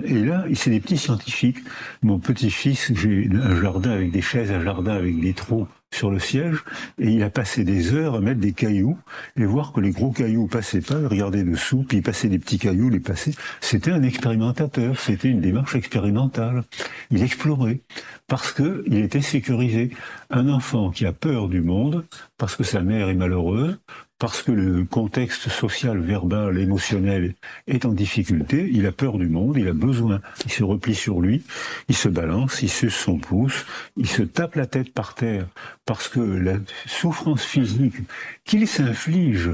[0.04, 1.58] Et là, c'est des petits scientifiques.
[2.02, 6.18] Mon petit-fils, j'ai un jardin avec des chaises, un jardin avec des trous sur le
[6.18, 6.64] siège,
[6.98, 8.98] et il a passé des heures à mettre des cailloux,
[9.36, 12.90] et voir que les gros cailloux passaient pas, regarder dessous, puis passait des petits cailloux,
[12.90, 13.34] les passer.
[13.60, 16.64] C'était un expérimentateur, c'était une démarche expérimentale.
[17.10, 17.80] Il explorait,
[18.28, 19.90] parce que il était sécurisé.
[20.30, 22.04] Un enfant qui a peur du monde,
[22.38, 23.78] parce que sa mère est malheureuse,
[24.20, 27.34] parce que le contexte social, verbal, émotionnel
[27.66, 31.22] est en difficulté, il a peur du monde, il a besoin, il se replie sur
[31.22, 31.42] lui,
[31.88, 33.64] il se balance, il suce son pouce,
[33.96, 35.46] il se tape la tête par terre,
[35.86, 37.96] parce que la souffrance physique
[38.44, 39.50] qu'il s'inflige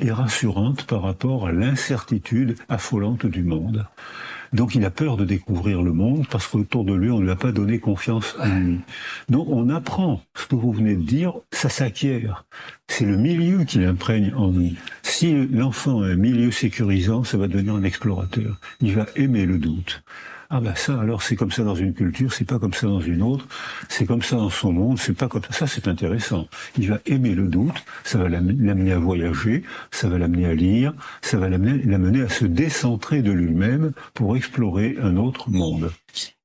[0.00, 3.86] est rassurante par rapport à l'incertitude affolante du monde.
[4.52, 7.30] Donc il a peur de découvrir le monde parce qu'autour de lui, on ne lui
[7.30, 8.80] a pas donné confiance en lui.
[9.28, 12.44] Donc on apprend ce que vous venez de dire, ça s'acquiert.
[12.88, 14.72] C'est le milieu qui l'imprègne en nous.
[15.02, 18.58] Si l'enfant a un milieu sécurisant, ça va devenir un explorateur.
[18.80, 20.02] Il va aimer le doute.
[20.50, 23.02] Ah ben ça, alors c'est comme ça dans une culture, c'est pas comme ça dans
[23.02, 23.46] une autre,
[23.90, 25.52] c'est comme ça dans son monde, c'est pas comme ça.
[25.52, 26.48] Ça c'est intéressant.
[26.78, 30.94] Il va aimer le doute, ça va l'amener à voyager, ça va l'amener à lire,
[31.20, 35.92] ça va l'amener à se décentrer de lui-même pour explorer un autre monde.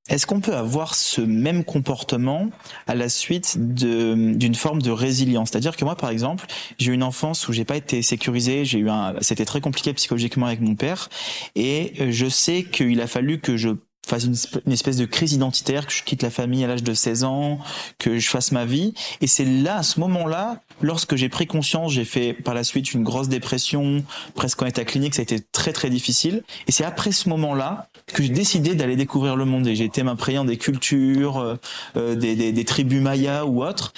[0.09, 2.49] Est-ce qu'on peut avoir ce même comportement
[2.87, 5.51] à la suite d'une forme de résilience?
[5.51, 6.45] C'est-à-dire que moi, par exemple,
[6.77, 9.93] j'ai eu une enfance où j'ai pas été sécurisé, j'ai eu un, c'était très compliqué
[9.93, 11.07] psychologiquement avec mon père,
[11.55, 13.69] et je sais qu'il a fallu que je
[14.05, 17.23] fasse une, espèce de crise identitaire, que je quitte la famille à l'âge de 16
[17.23, 17.59] ans,
[17.99, 18.93] que je fasse ma vie.
[19.21, 22.93] Et c'est là, à ce moment-là, lorsque j'ai pris conscience, j'ai fait par la suite
[22.93, 24.03] une grosse dépression,
[24.35, 26.43] presque en état clinique, ça a été très très difficile.
[26.67, 29.67] Et c'est après ce moment-là que j'ai décidé d'aller découvrir le monde.
[29.67, 31.55] Et j'ai été m'imprégner des cultures, euh,
[31.95, 33.93] euh, des, des, des, tribus mayas ou autres.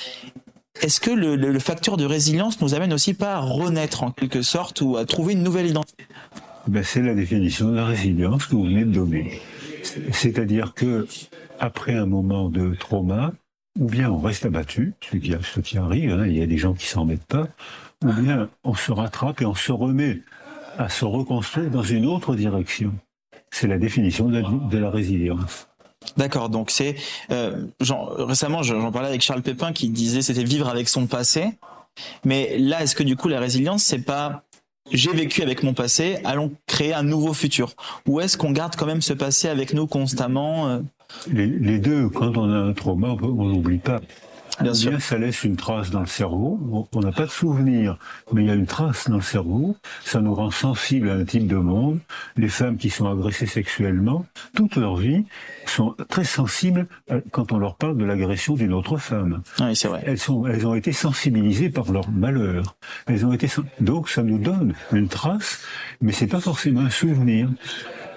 [0.81, 4.41] Est-ce que le, le, facteur de résilience nous amène aussi pas à renaître en quelque
[4.41, 6.05] sorte ou à trouver une nouvelle identité?
[6.67, 9.39] Ben, C'est la définition de résilience que vous venez de donner.
[10.11, 11.07] C'est-à-dire que
[11.59, 13.33] après un moment de trauma,
[13.79, 16.57] ou bien on reste abattu, ce qui, ce qui arrive, hein, il y a des
[16.57, 17.47] gens qui s'en mettent pas,
[18.03, 20.21] ou bien on se rattrape et on se remet
[20.77, 22.93] à se reconstruire dans une autre direction.
[23.51, 25.67] C'est la définition de la, résilience.
[26.17, 26.95] D'accord, donc c'est
[27.31, 31.57] euh, récemment j'en parlais avec Charles Pépin qui disait c'était vivre avec son passé,
[32.25, 34.43] mais là est-ce que du coup la résilience c'est pas
[34.91, 37.73] j'ai vécu avec mon passé, allons créer un nouveau futur
[38.07, 40.79] Ou est-ce qu'on garde quand même ce passé avec nous constamment euh?
[41.31, 44.01] Les, deux, quand on a un trauma, on n'oublie pas.
[44.61, 45.01] Bien, sûr.
[45.01, 46.87] ça laisse une trace dans le cerveau.
[46.93, 47.97] On n'a pas de souvenir,
[48.31, 49.75] mais il y a une trace dans le cerveau.
[50.03, 51.99] Ça nous rend sensibles à un type de monde.
[52.37, 55.25] Les femmes qui sont agressées sexuellement, toute leur vie,
[55.65, 56.87] sont très sensibles
[57.31, 59.41] quand on leur parle de l'agression d'une autre femme.
[59.59, 60.03] Oui, c'est vrai.
[60.05, 62.75] Elles, sont, elles ont été sensibilisées par leur malheur.
[63.07, 63.47] Elles ont été
[63.79, 65.61] donc ça nous donne une trace,
[66.01, 67.49] mais c'est pas forcément un souvenir.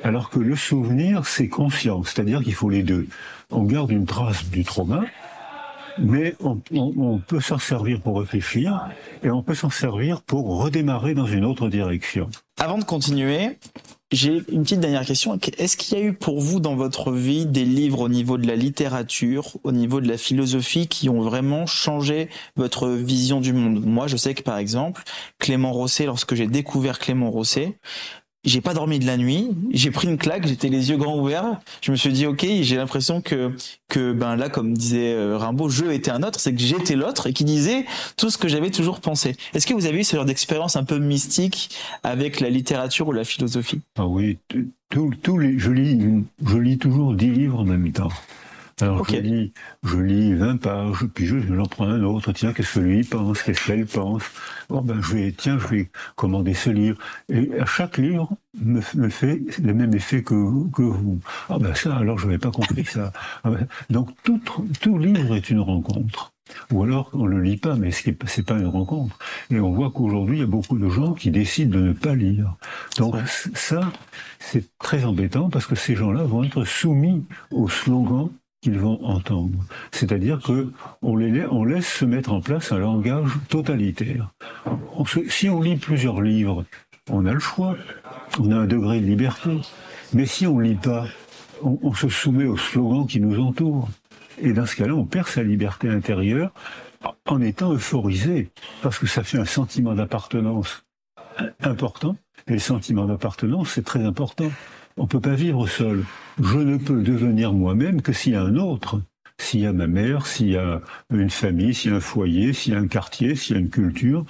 [0.05, 3.09] Alors que le souvenir, c'est conscient, c'est-à-dire qu'il faut les deux.
[3.51, 5.05] On garde une trace du trauma,
[6.01, 8.89] mais on, peut s'en servir pour réfléchir
[9.23, 12.29] et on peut s'en servir pour redémarrer dans une autre direction.
[12.59, 13.59] Avant de continuer,
[14.11, 15.39] j'ai une petite dernière question.
[15.59, 18.47] Est-ce qu'il y a eu pour vous dans votre vie des livres au niveau de
[18.47, 23.85] la littérature, au niveau de la philosophie qui ont vraiment changé votre vision du monde?
[23.85, 25.03] Moi, je sais que par exemple,
[25.39, 27.79] Clément Rosset, lorsque j'ai découvert Clément Rosset,
[28.44, 31.59] j'ai pas dormi de la nuit, j'ai pris une claque, j'étais les yeux grands ouverts.
[31.81, 33.53] Je me suis dit ok, j'ai l'impression que
[33.88, 37.27] que ben là, comme disait euh, Rimbaud, je étais un autre, c'est que j'étais l'autre
[37.27, 37.85] et qui disait
[38.16, 39.37] tout ce que j'avais toujours pensé.
[39.55, 41.70] Est-ce que vous avez eu ce genre d'expérience un peu mystique
[42.03, 43.81] avec la littérature ou la philosophie?
[43.96, 44.38] Ah oui,
[44.90, 46.01] tous les, je lis,
[46.44, 48.11] je lis toujours dix livres en même temps.
[48.81, 52.75] Alors je lis, je lis 20 pages, puis je, j'en prends un autre, tiens, qu'est-ce
[52.75, 54.23] que lui pense, qu'est-ce qu'elle pense?
[54.69, 56.97] Oh ben je vais, tiens, je vais commander ce livre.
[57.29, 61.19] Et à chaque livre me, me fait le même effet que, que vous.
[61.49, 63.12] Ah ben ça, alors je n'avais pas compris ça.
[63.43, 64.41] Ah ben, donc tout,
[64.81, 66.33] tout livre est une rencontre.
[66.73, 69.19] Ou alors on le lit pas, mais ce n'est pas une rencontre.
[69.51, 72.14] Et on voit qu'aujourd'hui il y a beaucoup de gens qui décident de ne pas
[72.14, 72.55] lire.
[72.97, 73.93] Donc ça,
[74.38, 79.59] c'est très embêtant parce que ces gens-là vont être soumis au slogan qu'ils vont entendre.
[79.92, 84.33] C'est-à-dire que on, laisse se mettre en place un langage totalitaire.
[85.29, 86.64] si on lit plusieurs livres,
[87.11, 87.77] on a le choix,
[88.38, 89.61] on a un degré de liberté.
[90.12, 91.07] Mais si on lit pas,
[91.62, 93.88] on, on se soumet aux slogans qui nous entourent.
[94.40, 96.53] Et dans ce cas-là, on perd sa liberté intérieure
[97.27, 98.51] en étant euphorisé,
[98.83, 100.85] parce que ça fait un sentiment d'appartenance
[101.61, 102.16] important.
[102.47, 104.51] Et le sentiment d'appartenance, c'est très important.
[104.99, 106.05] On ne peut pas vivre seul.
[106.43, 109.01] Je ne peux devenir moi-même que s'il y a un autre.
[109.41, 110.81] S'il y a ma mère, s'il y a
[111.11, 113.61] une famille, s'il y a un foyer, s'il y a un quartier, s'il y a
[113.63, 114.25] une culture,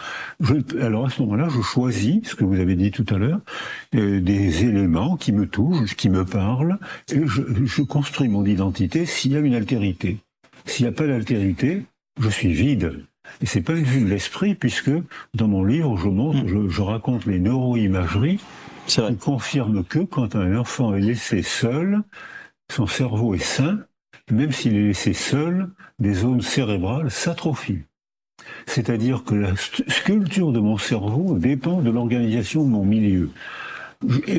[0.79, 3.41] alors à ce moment-là, je choisis, ce que vous avez dit tout à l'heure,
[3.95, 6.79] euh, des éléments qui me touchent, qui me parlent,
[7.11, 10.19] et je, je construis mon identité s'il y a une altérité.
[10.67, 11.85] S'il n'y a pas d'altérité,
[12.21, 13.03] je suis vide.
[13.41, 14.91] Et c'est pas une vue de l'esprit, puisque
[15.35, 18.41] dans mon livre, je montre, je, je raconte les neuroimageries
[18.89, 22.03] qui confirme que quand un enfant est laissé seul,
[22.73, 23.81] son cerveau est sain,
[24.31, 27.85] même s'il est laissé seul, des zones cérébrales s'atrophient.
[28.67, 33.31] C'est-à-dire que la sculpture de mon cerveau dépend de l'organisation de mon milieu.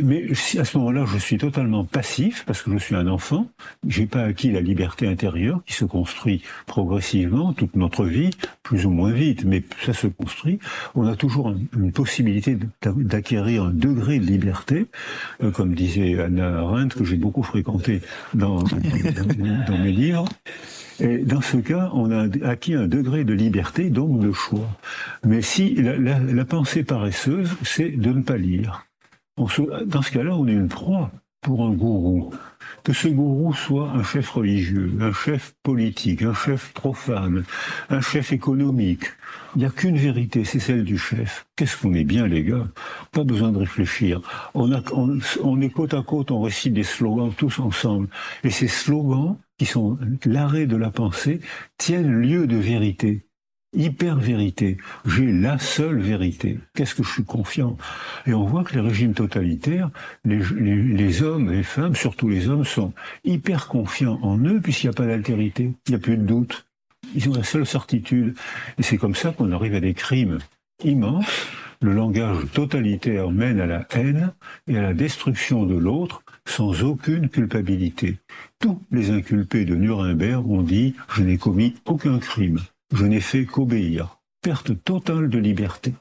[0.03, 3.47] Mais à ce moment-là, je suis totalement passif parce que je suis un enfant.
[3.87, 8.29] J'ai pas acquis la liberté intérieure qui se construit progressivement toute notre vie,
[8.63, 10.59] plus ou moins vite, mais ça se construit.
[10.95, 14.87] On a toujours une possibilité d'acquérir un degré de liberté,
[15.43, 18.01] euh, comme disait Anna Arendt, que j'ai beaucoup fréquenté
[18.33, 18.63] dans
[19.83, 20.25] mes livres.
[21.01, 24.69] Et dans ce cas, on a acquis un degré de liberté, donc de choix.
[25.25, 28.85] Mais si la, pensée paresseuse, c'est de ne pas lire.
[29.39, 32.33] Dans ce cas-là, on est une proie pour un gourou.
[32.83, 37.43] Que ce gourou soit un chef religieux, un chef politique, un chef profane,
[37.89, 39.05] un chef économique.
[39.55, 41.45] Il n'y a qu'une vérité, c'est celle du chef.
[41.55, 42.67] Qu'est-ce qu'on est bien, les gars?
[43.11, 44.21] Pas besoin de réfléchir.
[44.53, 44.69] On,
[45.43, 48.09] on est côte à côte, on récite des slogans tous ensemble.
[48.43, 51.39] Et ces slogans, qui sont l'arrêt de la pensée,
[51.77, 53.25] tiennent lieu de vérité
[53.73, 54.77] hyper-vérité.
[55.05, 56.59] J'ai la seule vérité.
[56.75, 57.77] Qu'est-ce que je suis confiant?
[58.25, 59.89] Et on voit que les régimes totalitaires,
[60.25, 64.87] les, les, hommes et les femmes, surtout les hommes, sont hyper confiants en eux puisqu'il
[64.87, 66.65] n'y a pas d'altérité, il n'y a plus de doute.
[67.15, 68.35] Ils ont la seule certitude.
[68.77, 70.39] Et c'est comme ça qu'on arrive à des crimes
[70.83, 71.47] immenses.
[71.81, 74.33] Le langage totalitaire mène à la haine
[74.67, 78.17] et à la destruction de l'autre sans aucune culpabilité.
[78.59, 82.57] Tous les inculpés de Nuremberg ont dit⁇ Je n'ai commis aucun crime⁇
[82.93, 84.19] je n'ai fait qu'obéir.
[84.41, 85.93] Perte totale de liberté.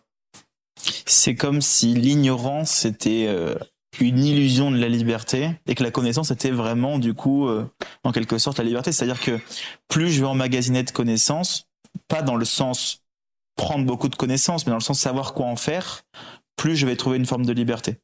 [1.07, 3.57] C'est comme si l'ignorance était euh,
[4.01, 7.69] une illusion de la liberté et que la connaissance était vraiment du coup euh,
[8.05, 8.93] en quelque sorte la liberté.
[8.93, 9.39] C'est-à-dire que
[9.89, 11.67] plus je vais emmagasiner de connaissances,
[12.07, 13.03] pas dans le sens
[13.57, 16.03] prendre beaucoup de connaissances, mais dans le sens savoir quoi en faire,
[16.57, 17.97] plus je vais trouver une forme de liberté.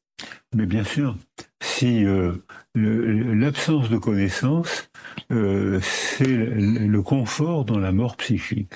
[0.55, 1.17] Mais bien sûr,
[1.63, 2.45] si euh,
[2.75, 4.91] l'absence de connaissance,
[5.31, 8.75] euh, c'est le, confort dans la mort psychique.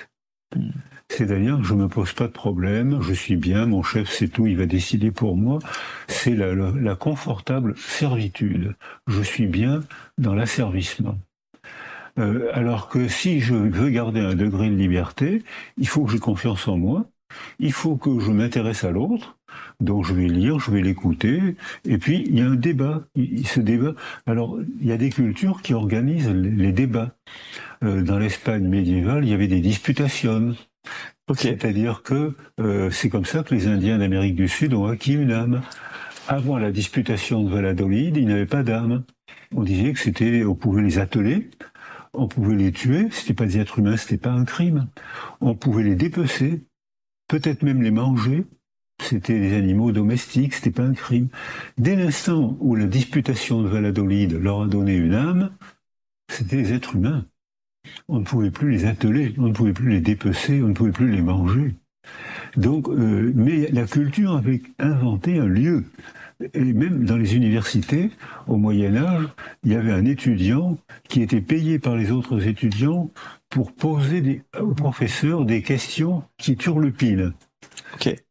[1.11, 4.57] C'est-à-dire, je me pose pas de problème, je suis bien, mon chef sait tout, il
[4.57, 5.59] va décider pour moi.
[6.07, 8.75] C'est la, confortable servitude.
[9.07, 9.83] Je suis bien
[10.19, 11.19] dans l'asservissement.
[12.19, 15.43] Euh, alors que si je veux garder un degré de liberté,
[15.77, 17.07] il faut que j'ai confiance en moi,
[17.59, 19.38] il faut que je m'intéresse à l'autre,
[19.81, 23.05] donc je vais lire, je vais l'écouter, et puis il y a un débat.
[23.15, 23.95] Il, ce débat.
[24.27, 27.15] Alors il y a des cultures qui organisent les, débats.
[27.85, 30.57] Euh, dans l'Espagne médiévale, il y avait des disputations.
[31.35, 35.31] C'est-à-dire que euh, c'est comme ça que les Indiens d'Amérique du Sud ont acquis une
[35.31, 35.63] âme.
[36.27, 39.05] Avant la disputation de Valladolid, ils n'avaient pas d'âme.
[39.55, 41.51] On disait que c'était, on pouvait les atteler,
[42.13, 44.89] on pouvait les tuer, c'était pas des êtres humains, c'était pas un crime.
[45.41, 46.65] On pouvait les dépecer,
[47.29, 48.45] peut-être même les manger,
[49.01, 51.29] c'était des animaux domestiques, c'était pas un crime.
[51.77, 55.51] Dès l'instant où la disputation de Valladolid leur a donné une âme,
[56.31, 57.25] c'était des êtres humains.
[58.09, 60.93] On ne pouvait plus les atteler, on ne pouvait plus les dépecer, on ne pouvait
[60.93, 61.75] plus les manger.
[62.57, 65.85] Donc, euh, mais la culture avait inventé un lieu.
[66.55, 68.11] Et même dans les universités,
[68.47, 69.27] au Moyen Âge,
[69.65, 73.11] il y avait un étudiant qui était payé par les autres étudiants
[73.49, 77.33] pour poser aux professeurs des questions qui turlupinent.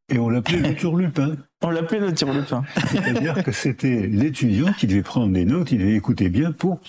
[0.09, 1.35] Et on l'appelait le turlupin.
[1.63, 2.63] On l'appelait le turlupin.
[2.91, 6.79] C'est-à-dire que c'était l'étudiant qui devait prendre des notes, il devait écouter bien pour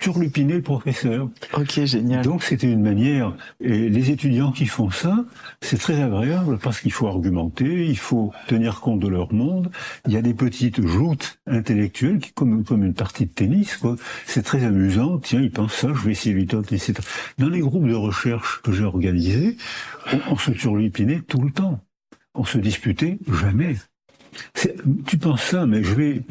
[0.00, 1.28] turlupiner le professeur.
[1.54, 2.24] Ok, génial.
[2.24, 5.24] Donc c'était une manière, et les étudiants qui font ça,
[5.60, 9.70] c'est très agréable parce qu'il faut argumenter, il faut tenir compte de leur monde.
[10.06, 13.96] Il y a des petites joutes intellectuelles qui, comme, comme une partie de tennis, quoi.
[14.26, 15.18] C'est très amusant.
[15.18, 16.94] Tiens, il pense ça, je vais essayer de lui tenter, etc.
[17.38, 19.56] Dans les groupes de recherche que j'ai organisés,
[20.12, 21.80] on, on se turlupinait tout le temps.
[22.38, 23.74] On se disputait jamais.
[25.06, 26.22] Tu penses ça, mais je vais,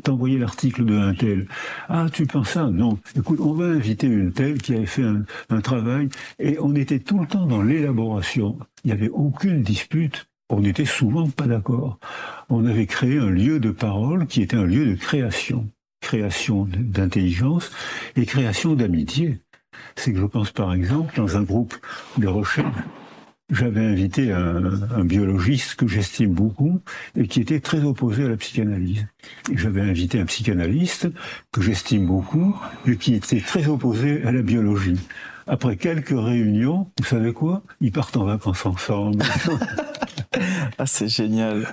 [0.00, 1.48] t'envoyer l'article de un tel.
[1.88, 2.70] Ah, tu penses ça?
[2.70, 3.00] Non.
[3.16, 5.02] Écoute, on va inviter une telle qui avait fait
[5.50, 8.56] un, travail, et on était tout le temps dans l'élaboration.
[8.84, 10.28] Il n'y avait aucune dispute.
[10.50, 11.98] On n'était souvent pas d'accord.
[12.48, 15.68] On avait créé un lieu de parole qui était un lieu de création.
[16.00, 17.72] Création d'intelligence
[18.14, 19.40] et création d'amitié.
[19.96, 21.74] C'est que je pense par exemple dans un groupe
[22.18, 22.76] de recherche
[23.50, 26.80] j'avais invité un, biologiste que j'estime beaucoup
[27.16, 29.06] et qui était très opposé à la psychanalyse.
[29.52, 31.08] J'avais invité un psychanalyste
[31.52, 34.98] que j'estime beaucoup et qui était très opposé à la biologie.
[35.46, 37.62] Après quelques réunions, vous savez quoi?
[37.82, 39.22] Ils partent en vacances ensemble.
[40.78, 41.66] ah, c'est génial.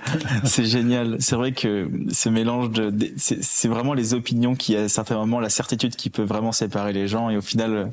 [0.44, 1.16] C'est génial.
[1.20, 5.50] C'est vrai que ce mélange de, c'est vraiment les opinions qui, à certains moments, la
[5.50, 7.92] certitude qui peut vraiment séparer les gens et au final,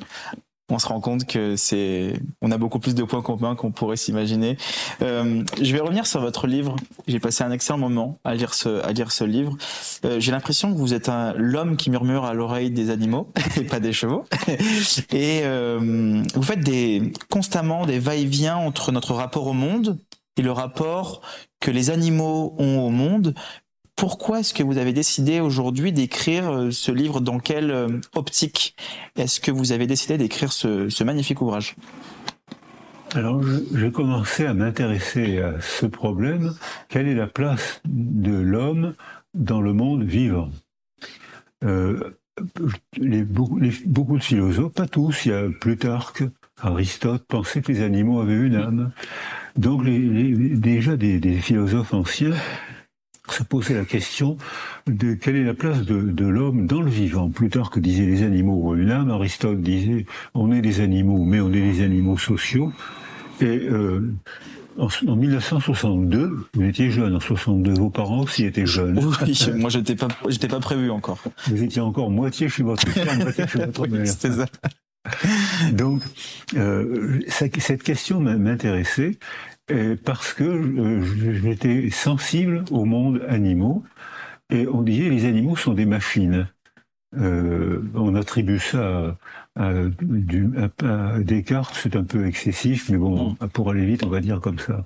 [0.69, 3.97] on se rend compte que c'est, on a beaucoup plus de points communs qu'on pourrait
[3.97, 4.57] s'imaginer.
[5.01, 6.75] Euh, je vais revenir sur votre livre.
[7.07, 9.57] J'ai passé un excellent moment à lire ce, à lire ce livre.
[10.05, 13.63] Euh, j'ai l'impression que vous êtes un l'homme qui murmure à l'oreille des animaux et
[13.63, 14.25] pas des chevaux.
[15.11, 19.97] et euh, vous faites des constamment des va-et-vient entre notre rapport au monde
[20.37, 21.21] et le rapport
[21.59, 23.33] que les animaux ont au monde
[23.99, 28.75] pourquoi est-ce que vous avez décidé aujourd'hui d'écrire ce livre Dans quelle optique
[29.17, 31.75] est-ce que vous avez décidé d'écrire ce magnifique ouvrage?
[33.15, 33.41] Alors,
[33.73, 36.53] j'ai commencé à m'intéresser à ce problème.
[36.89, 38.93] Quelle est la place de l'homme
[39.33, 40.49] dans le monde vivant?
[41.63, 42.15] Euh,
[42.99, 43.59] beaucoup,
[44.17, 46.23] de philosophes, pas tous, il y a Plutarque,
[46.61, 48.91] Aristote, pensaient que les animaux avaient une âme.
[49.57, 52.35] Donc, déjà des, philosophes anciens
[53.33, 54.37] se posaient la question
[54.87, 57.29] de quelle est la place de, de l'homme dans le vivant.
[57.29, 61.49] Plutarque disait les animaux ont une âme, Aristote disait on est des animaux, mais on
[61.49, 62.71] est des animaux sociaux.
[63.41, 64.13] Et euh,
[64.77, 68.99] en, 1962, vous étiez jeune, en 62, vos parents aussi étaient jeunes.
[69.21, 71.19] Oui, moi j'étais pas, j'étais pas prévu encore.
[71.47, 74.07] Vous étiez encore moitié chez votre père, moitié chez votre mère.
[74.07, 74.45] C'était ça.
[75.71, 76.01] Donc,
[76.55, 79.17] euh, cette question m'intéressait
[80.03, 81.01] parce que euh,
[81.41, 83.83] j'étais sensible au monde animaux
[84.49, 86.47] et on disait les animaux sont des machines.
[87.17, 89.17] Euh, on attribue ça
[89.55, 90.49] à, du,
[91.19, 93.47] Descartes, c'est un peu excessif, mais bon, mm.
[93.49, 94.85] pour aller vite, on va dire comme ça.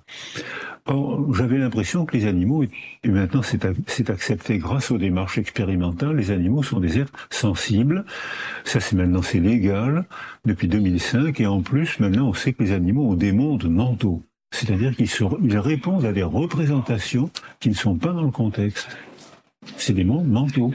[1.33, 6.63] j'avais l'impression que les animaux, et maintenant c'est accepté grâce aux démarches expérimentales, les animaux
[6.63, 8.05] sont des êtres sensibles.
[8.63, 10.05] Ça, c'est maintenant c'est légal
[10.45, 14.23] depuis 2005, et en plus, maintenant, on sait que les animaux ont des mondes mentaux.
[14.53, 18.87] C'est-à-dire qu'ils répondent à des représentations qui ne sont pas dans le contexte.
[19.77, 20.71] C'est des mondes mentaux.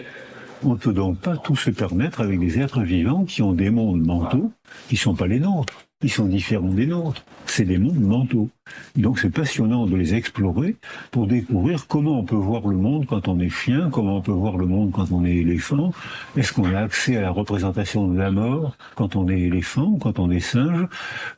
[0.64, 3.70] On ne peut donc pas tout se permettre avec des êtres vivants qui ont des
[3.70, 4.50] mondes mentaux
[4.88, 7.24] qui ne sont pas les nôtres, qui sont différents des nôtres.
[7.46, 8.50] C'est des mondes mentaux.
[8.94, 10.76] Donc c'est passionnant de les explorer
[11.10, 14.30] pour découvrir comment on peut voir le monde quand on est chien, comment on peut
[14.30, 15.92] voir le monde quand on est éléphant.
[16.36, 19.98] Est-ce qu'on a accès à la représentation de la mort quand on est éléphant ou
[19.98, 20.86] quand on est singe?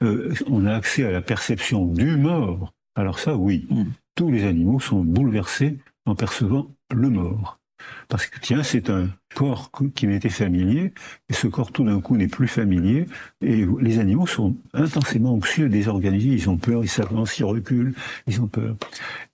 [0.03, 2.73] Euh, On a accès à la perception du mort.
[2.97, 3.85] Alors ça, oui, mm.
[4.15, 7.60] tous les animaux sont bouleversés en percevant le mort.
[8.09, 10.93] Parce que tiens, c'est un corps qui m'était familier,
[11.29, 13.07] et ce corps tout d'un coup n'est plus familier,
[13.41, 17.95] et les animaux sont intensément anxieux, désorganisés, ils ont peur, ils s'avancent, ils reculent,
[18.27, 18.77] ils ont peur.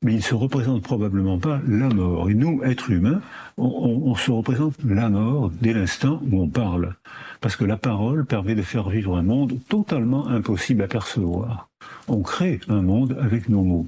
[0.02, 2.28] Mais ils ne se représentent probablement pas la mort.
[2.28, 3.20] Et nous, êtres humains,
[3.56, 6.94] on, se représente la mort dès l'instant où on parle.
[7.40, 11.68] Parce que la parole permet de faire vivre un monde totalement impossible à percevoir.
[12.08, 13.86] On crée un monde avec nos mots.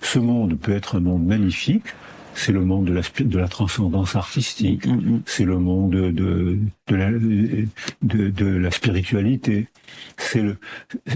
[0.00, 1.94] Ce monde peut être un monde magnifique,
[2.34, 5.22] c'est le monde de la, de la transcendance artistique, mm, mm.
[5.26, 6.58] c'est le monde de,
[6.88, 9.68] de, la, de, de la spiritualité,
[10.16, 10.56] c'est le,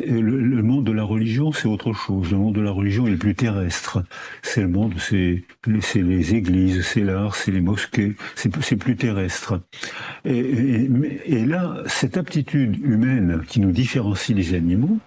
[0.07, 2.31] le, monde de la religion, c'est autre chose.
[2.31, 4.03] Le monde de la religion est plus terrestre.
[4.43, 9.61] C'est le monde, c'est les églises, c'est l'art, c'est les mosquées, c'est plus terrestre.
[10.25, 10.91] Et, et,
[11.27, 14.99] et là, cette aptitude humaine qui nous différencie des animaux,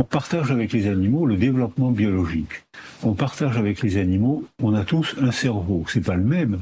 [0.00, 2.64] on partage avec les animaux le développement biologique.
[3.02, 5.84] On partage avec les animaux, on a tous un cerveau.
[5.88, 6.60] C'est pas le même.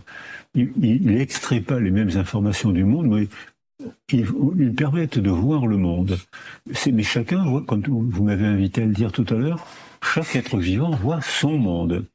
[0.57, 0.73] Il,
[1.05, 3.29] n'extrait pas les mêmes informations du monde, mais
[4.13, 6.19] ils, permettent de voir le monde.
[6.93, 9.65] Mais chacun, comme vous m'avez invité à le dire tout à l'heure,
[10.03, 12.07] chaque être vivant voit son monde,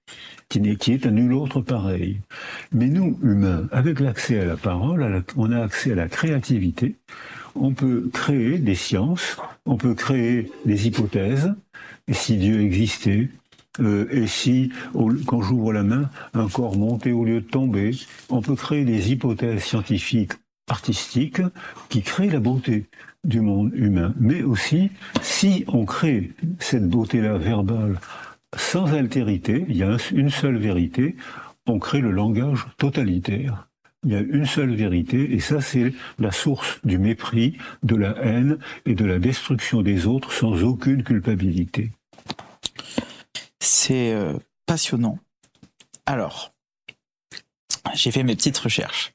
[0.49, 2.19] qui, qui est à nul autre pareil.
[2.73, 6.97] Mais nous, humains, avec l'accès à la parole, on a accès à la créativité,
[7.55, 11.53] on peut créer des sciences, on peut créer des hypothèses,
[12.07, 13.29] et si Dieu existait,
[13.79, 14.71] euh, et si,
[15.25, 17.91] quand j'ouvre la main, un corps montait au lieu de tomber,
[18.29, 20.33] on peut créer des hypothèses scientifiques,
[20.69, 21.41] artistiques,
[21.89, 22.85] qui créent la beauté
[23.23, 24.13] du monde humain.
[24.19, 24.91] Mais aussi,
[25.21, 27.99] si on crée cette beauté-là verbale
[28.55, 31.15] sans altérité, il y a une seule vérité,
[31.65, 33.67] on crée le langage totalitaire.
[34.03, 38.17] Il y a une seule vérité, et ça c'est la source du mépris, de la
[38.21, 41.91] haine et de la destruction des autres sans aucune culpabilité.
[43.59, 44.33] C'est euh,
[44.65, 45.19] passionnant.
[46.05, 46.51] Alors,
[47.93, 49.13] j'ai fait mes petites recherches.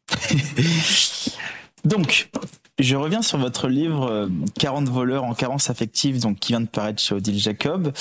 [1.84, 2.30] donc,
[2.78, 6.66] je reviens sur votre livre 40 euh, voleurs en carence affective, donc qui vient de
[6.66, 7.92] paraître chez Odile Jacob.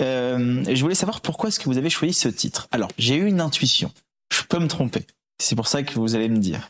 [0.00, 2.68] Euh, je voulais savoir pourquoi est-ce que vous avez choisi ce titre.
[2.70, 3.92] Alors, j'ai eu une intuition.
[4.32, 5.04] Je peux me tromper.
[5.40, 6.68] C'est pour ça que vous allez me dire.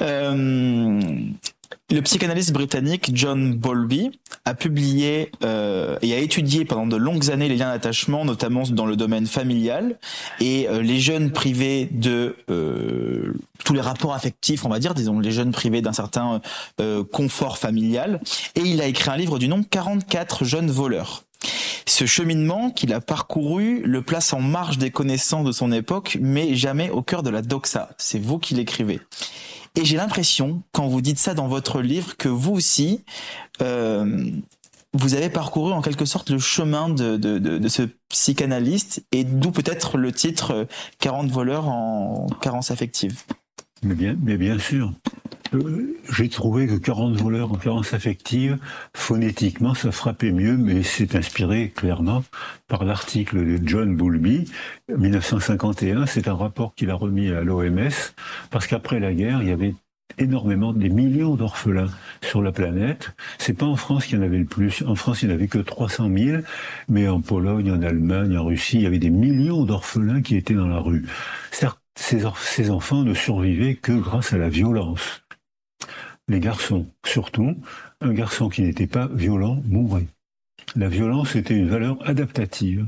[0.00, 1.00] Euh,
[1.90, 4.12] le psychanalyste britannique John Bowlby
[4.44, 8.86] a publié euh, et a étudié pendant de longues années les liens d'attachement, notamment dans
[8.86, 9.98] le domaine familial
[10.40, 12.36] et euh, les jeunes privés de
[13.64, 16.40] tous les rapports affectifs, on va dire, disons les jeunes privés d'un certain
[17.12, 18.20] confort familial.
[18.54, 21.25] Et il a écrit un livre du nom 44 jeunes voleurs.
[21.88, 26.54] Ce cheminement qu'il a parcouru le place en marge des connaissances de son époque, mais
[26.54, 27.90] jamais au cœur de la doxa.
[27.96, 29.00] C'est vous qui l'écrivez.
[29.76, 33.04] Et j'ai l'impression, quand vous dites ça dans votre livre, que vous aussi,
[33.62, 34.30] euh,
[34.94, 39.50] vous avez parcouru en quelque sorte le chemin de, de, de, ce psychanalyste et d'où
[39.50, 40.66] peut-être le titre
[41.00, 43.22] 40 voleurs en carence affective.
[43.82, 44.92] Mais bien, mais bien sûr.
[46.10, 48.58] J'ai trouvé que 40 voleurs en carence affective,
[48.94, 52.24] phonétiquement, ça frappait mieux, mais c'est inspiré clairement
[52.68, 54.50] par l'article de John Boulby,
[54.96, 56.06] 1951.
[56.06, 57.90] C'est un rapport qu'il a remis à l'OMS,
[58.50, 59.74] parce qu'après la guerre, il y avait
[60.18, 61.90] énormément, des millions d'orphelins
[62.22, 63.14] sur la planète.
[63.38, 64.82] C'est pas en France qu'il y en avait le plus.
[64.86, 66.42] En France, il n'y en avait que 300 000,
[66.88, 70.54] mais en Pologne, en Allemagne, en Russie, il y avait des millions d'orphelins qui étaient
[70.54, 71.04] dans la rue.
[71.50, 75.25] Ces, ces enfants ne survivaient que grâce à la violence.
[76.28, 77.54] Les garçons, surtout,
[78.00, 80.08] un garçon qui n'était pas violent mourait.
[80.74, 82.86] La violence était une valeur adaptative.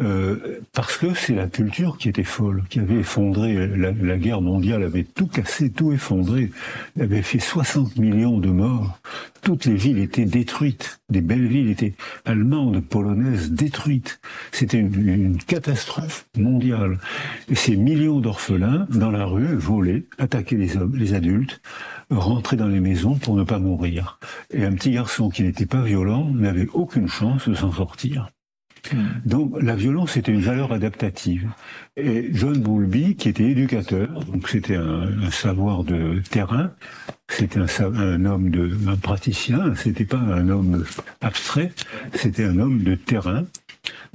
[0.00, 4.84] Euh, parce que c'est la culture qui était folle, qui avait effondré, la, guerre mondiale
[4.84, 6.50] avait tout cassé, tout effondré,
[6.96, 9.00] elle avait fait 60 millions de morts,
[9.42, 11.94] toutes les villes étaient détruites, des belles villes étaient
[12.24, 14.20] allemandes, polonaises, détruites.
[14.52, 16.98] C'était une, catastrophe mondiale.
[17.48, 21.60] Et ces millions d'orphelins, dans la rue, volaient, attaquaient les hommes, les adultes,
[22.10, 24.18] rentraient dans les maisons pour ne pas mourir.
[24.50, 28.30] Et un petit garçon qui n'était pas violent n'avait aucune chance de s'en sortir.
[28.92, 29.06] Hmm.
[29.24, 31.48] Donc la violence était une valeur adaptative.
[31.96, 36.72] Et John Bowlby, qui était éducateur, donc c'était un, savoir de terrain,
[37.28, 40.84] c'était un, homme de un praticien, c'était pas un homme
[41.20, 41.72] abstrait,
[42.14, 43.44] c'était un homme de terrain.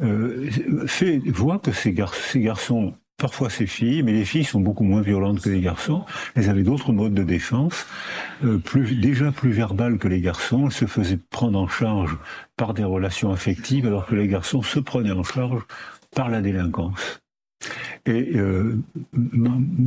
[0.02, 0.50] Euh,
[0.88, 1.96] fait voit que ces,
[2.32, 2.94] ces garçons
[3.24, 6.04] parfois ces filles, mais les filles sont beaucoup moins violentes que les garçons.
[6.36, 7.88] Elles avaient d'autres modes de défense,
[8.44, 10.66] euh, plus, déjà plus verbales que les garçons.
[10.66, 12.18] Elles se faisaient prendre en charge
[12.58, 15.62] par des relations affectives, alors que les garçons se prenaient en charge
[16.14, 17.22] par la délinquance.
[18.06, 18.78] Et euh,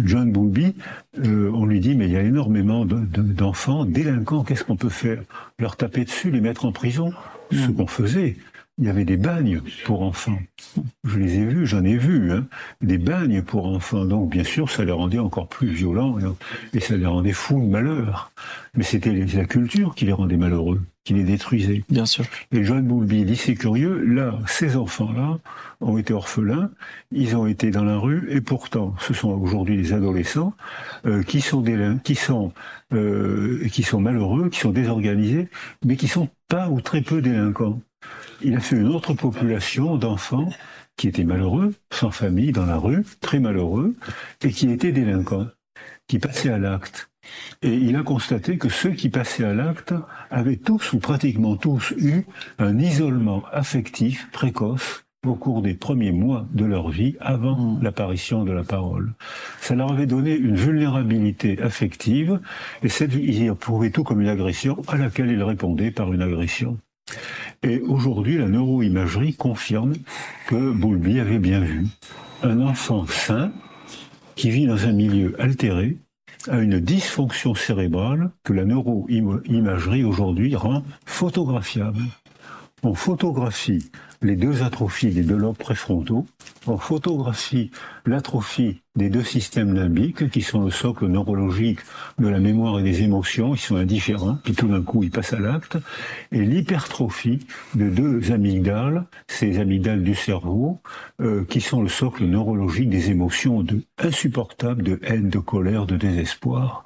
[0.06, 0.74] John Bowlby,
[1.22, 5.22] euh, on lui dit, mais il y a énormément d'enfants délinquants, qu'est-ce qu'on peut faire?
[5.58, 7.12] Leur taper dessus, les mettre en prison?
[7.52, 7.74] Ce mm.
[7.74, 8.36] qu'on faisait
[8.78, 10.38] il y avait des bagnes pour enfants.
[11.04, 12.46] Je les ai vus, j'en ai vu, hein,
[12.82, 14.04] des bagnes pour enfants.
[14.04, 16.18] Donc, bien sûr, ça les rendait encore plus violents
[16.74, 18.32] et, ça les rendait fous de malheur.
[18.74, 21.84] Mais c'était la culture qui les rendait malheureux, qui les détruisait.
[21.88, 22.26] Bien sûr.
[22.52, 25.38] Et John Bowlby dit c'est curieux, là, ces enfants-là
[25.80, 26.70] ont été orphelins,
[27.12, 30.52] ils ont été dans la rue, et pourtant, ce sont aujourd'hui des adolescents
[31.06, 31.64] euh, qui sont
[32.04, 32.52] qui sont
[32.92, 35.48] euh, qui sont malheureux, qui sont désorganisés,
[35.84, 37.80] mais qui sont pas ou très peu délinquants
[38.42, 40.48] il a fait une autre population d'enfants
[40.96, 43.94] qui étaient malheureux, sans famille, dans la rue, très malheureux,
[44.42, 45.48] et qui étaient délinquants,
[46.08, 47.10] qui passaient à l'acte.
[47.62, 49.94] Et il a constaté que ceux qui passaient à l'acte
[50.30, 52.24] avaient tous ou pratiquement tous eu
[52.58, 57.82] un isolement affectif précoce au cours des premiers mois de leur vie avant mmh.
[57.82, 59.12] l'apparition de la parole.
[59.60, 62.40] Ça leur avait donné une vulnérabilité affective
[62.82, 66.78] et cette, ils éprouvaient tout comme une agression à laquelle ils répondaient par une agression.
[67.62, 69.94] Et aujourd'hui, la neuroimagerie confirme
[70.46, 71.86] que Boulby avait bien vu
[72.42, 73.52] un enfant sain
[74.34, 75.96] qui vit dans un milieu altéré
[76.48, 82.02] a une dysfonction cérébrale que la neuroimagerie aujourd'hui rend photographiable.
[82.82, 83.90] On photographie
[84.22, 86.26] les deux atrophies des deux lobes préfrontaux,
[86.66, 87.70] on photographie
[88.06, 91.80] l'atrophie des deux systèmes limbiques, qui sont le socle neurologique
[92.18, 95.34] de la mémoire et des émotions, ils sont indifférents, puis tout d'un coup ils passent
[95.34, 95.76] à l'acte,
[96.32, 100.80] et l'hypertrophie de deux amygdales, ces amygdales du cerveau,
[101.20, 105.96] euh, qui sont le socle neurologique des émotions de insupportables, de haine, de colère, de
[105.96, 106.84] désespoir.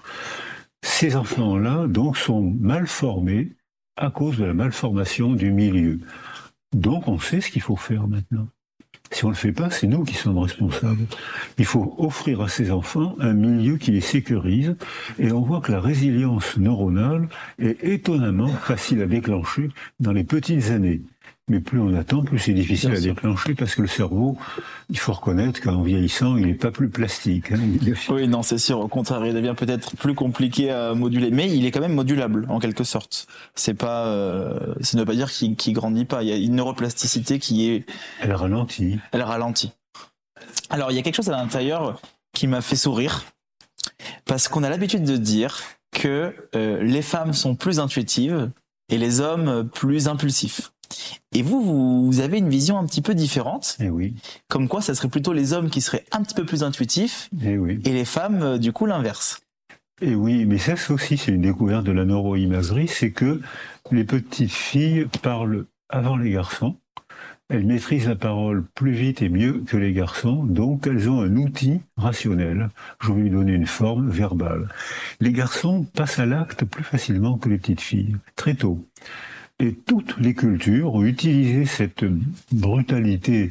[0.83, 3.53] Ces enfants-là, donc, sont mal formés
[3.97, 6.01] à cause de la malformation du milieu.
[6.73, 8.47] Donc on sait ce qu'il faut faire maintenant.
[9.13, 11.05] Si on ne le fait pas, c'est nous qui sommes responsables.
[11.59, 14.77] Il faut offrir à ces enfants un milieu qui les sécurise
[15.19, 20.71] et on voit que la résilience neuronale est étonnamment facile à déclencher dans les petites
[20.71, 21.03] années.
[21.51, 24.39] Mais plus on attend, plus c'est difficile à déclencher parce que le cerveau,
[24.89, 27.51] il faut reconnaître qu'en vieillissant, il n'est pas plus plastique.
[27.51, 27.59] Hein.
[28.09, 28.79] Oui, non, c'est sûr.
[28.79, 32.47] Au contraire, il devient peut-être plus compliqué à moduler, mais il est quand même modulable
[32.51, 33.27] en quelque sorte.
[33.57, 36.23] C'est pas, euh, ça ne veut pas dire qu'il ne grandit pas.
[36.23, 37.85] Il y a une neuroplasticité qui est.
[38.21, 39.01] Elle ralentit.
[39.11, 39.73] Elle ralentit.
[40.69, 42.01] Alors, il y a quelque chose à l'intérieur
[42.33, 43.25] qui m'a fait sourire
[44.25, 48.53] parce qu'on a l'habitude de dire que euh, les femmes sont plus intuitives
[48.89, 50.71] et les hommes plus impulsifs.
[51.33, 53.77] Et vous, vous avez une vision un petit peu différente.
[53.81, 54.15] Et eh oui.
[54.49, 57.29] Comme quoi, ça serait plutôt les hommes qui seraient un petit peu plus intuitifs.
[57.43, 57.81] Et eh oui.
[57.85, 59.41] Et les femmes, euh, du coup, l'inverse.
[60.03, 63.41] Et eh oui, mais ça, aussi, c'est une découverte de la neuroimagerie, c'est que
[63.91, 66.77] les petites filles parlent avant les garçons.
[67.51, 71.37] Elles maîtrisent la parole plus vite et mieux que les garçons, donc elles ont un
[71.37, 72.71] outil rationnel.
[73.01, 74.69] Je vais lui donner une forme verbale.
[75.19, 78.87] Les garçons passent à l'acte plus facilement que les petites filles, très tôt.
[79.61, 82.07] Et toutes les cultures ont utilisé cette
[82.51, 83.51] brutalité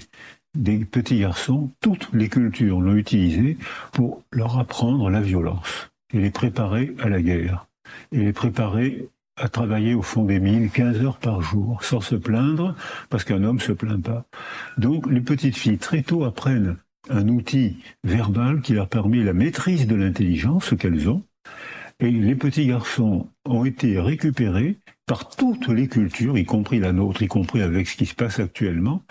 [0.56, 3.58] des petits garçons, toutes les cultures l'ont utilisée
[3.94, 7.68] pour leur apprendre la violence et les préparer à la guerre
[8.12, 9.08] et les préparer
[9.38, 12.76] à travailler au fond des mines 15 heures par jour sans se plaindre
[13.12, 14.26] parce qu'un homme se plaint pas.
[14.80, 16.78] Donc les petites filles très tôt apprennent
[17.12, 21.24] un outil verbal qui leur permet la maîtrise de l'intelligence qu'elles ont
[22.00, 24.78] et les petits garçons ont été récupérés
[25.10, 28.40] par toutes les cultures, y compris la nôtre, y compris avec ce qui se passe
[28.40, 29.04] actuellement.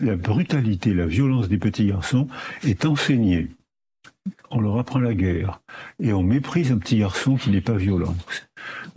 [0.00, 2.28] la brutalité, la violence des petits garçons
[2.64, 3.48] est enseignée.
[4.50, 5.62] On leur apprend la guerre
[5.98, 8.14] et on méprise un petit garçon qui n'est pas violent.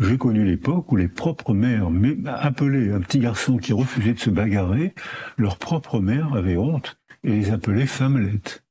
[0.02, 1.90] J'ai connu l'époque où les propres mères
[2.28, 4.94] appelaient un petit garçon qui refusait de se bagarrer,
[5.38, 8.62] leur propre mère avait honte et les appelait femmelettes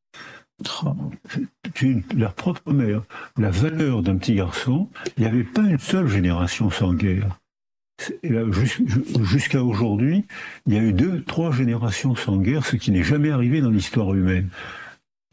[2.14, 3.02] leur propre mère,
[3.36, 7.40] la valeur d'un petit garçon, il n'y avait pas une seule génération sans guerre.
[9.22, 10.24] Jusqu'à aujourd'hui,
[10.66, 13.70] il y a eu deux, trois générations sans guerre, ce qui n'est jamais arrivé dans
[13.70, 14.48] l'histoire humaine.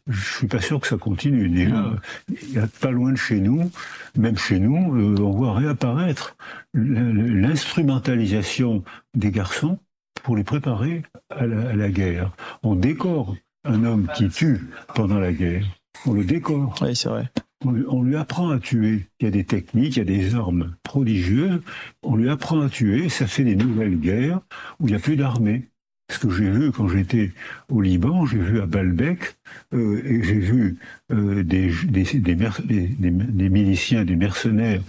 [0.08, 1.48] Je suis pas sûr que ça continue.
[1.48, 1.92] Déjà,
[2.28, 3.70] il y a pas loin de chez nous,
[4.16, 6.36] même chez nous, euh, on voit réapparaître
[6.74, 8.82] l'instrumentalisation
[9.14, 9.78] des garçons
[10.24, 12.32] pour les préparer à la, à la guerre.
[12.62, 14.60] On décore un homme qui tue
[14.94, 15.64] pendant la guerre,
[16.06, 16.74] on le décore.
[16.80, 17.30] Oui, c'est vrai.
[17.64, 19.06] On, lui apprend à tuer.
[19.20, 21.60] Il y a des techniques, il y a des armes prodigieuses.
[22.02, 23.08] On lui apprend à tuer.
[23.08, 24.40] Ça fait des nouvelles guerres
[24.80, 25.68] où il n'y a plus d'armée.
[26.10, 27.32] Ce que j'ai vu quand j'étais
[27.70, 29.36] au Liban, j'ai vu à Baalbek,
[29.72, 30.78] euh, et j'ai vu
[31.10, 31.70] euh, des,
[33.48, 34.82] miliciens, des mercenaires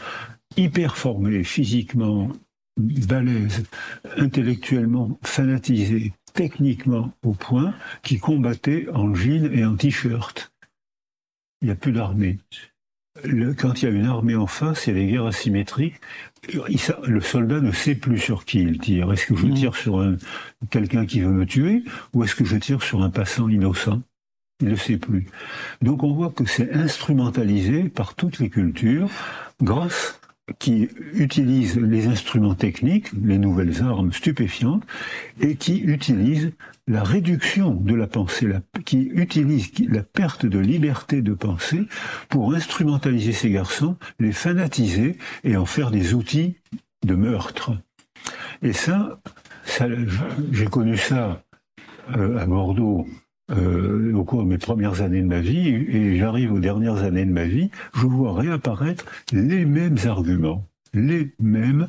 [0.58, 2.30] hyper formés physiquement,
[2.78, 3.64] balèzes,
[4.18, 10.53] intellectuellement fanatisés, techniquement au point qui combattaient en jean et en t-shirt.
[11.64, 12.40] Il n'y a plus d'armée.
[13.58, 15.96] quand il y a une armée en face, il y a des guerres asymétriques.
[17.08, 19.14] le soldat ne sait plus sur qui il tire.
[19.14, 19.54] Est-ce que je mm.
[19.54, 20.06] tire sur
[20.70, 24.02] quelqu'un qui veut me tuer ou est-ce que je tire sur un passant innocent?
[24.60, 25.28] Il ne sait plus.
[25.82, 29.10] Donc on voit que c'est instrumentalisé par toutes les cultures
[29.62, 30.20] grâce
[30.60, 34.84] qui utilise les instruments techniques, les nouvelles armes stupéfiantes,
[35.40, 36.52] et qui utilise
[36.88, 38.50] la réduction de la pensée,
[38.86, 41.88] qui utilise la perte de liberté de pensée
[42.28, 46.58] pour instrumentaliser ces garçons, les fanatiser et en faire des outils
[47.06, 47.72] de meurtre.
[48.62, 49.22] Et ça,
[49.64, 49.88] ça
[50.52, 51.44] j'ai connu ça
[52.18, 53.08] euh, à Bordeaux
[53.56, 57.26] euh, au cours de mes premières années de ma vie, et j'arrive aux dernières années
[57.26, 60.66] de ma vie, je vois réapparaître les mêmes arguments.
[60.94, 61.88] Les mêmes,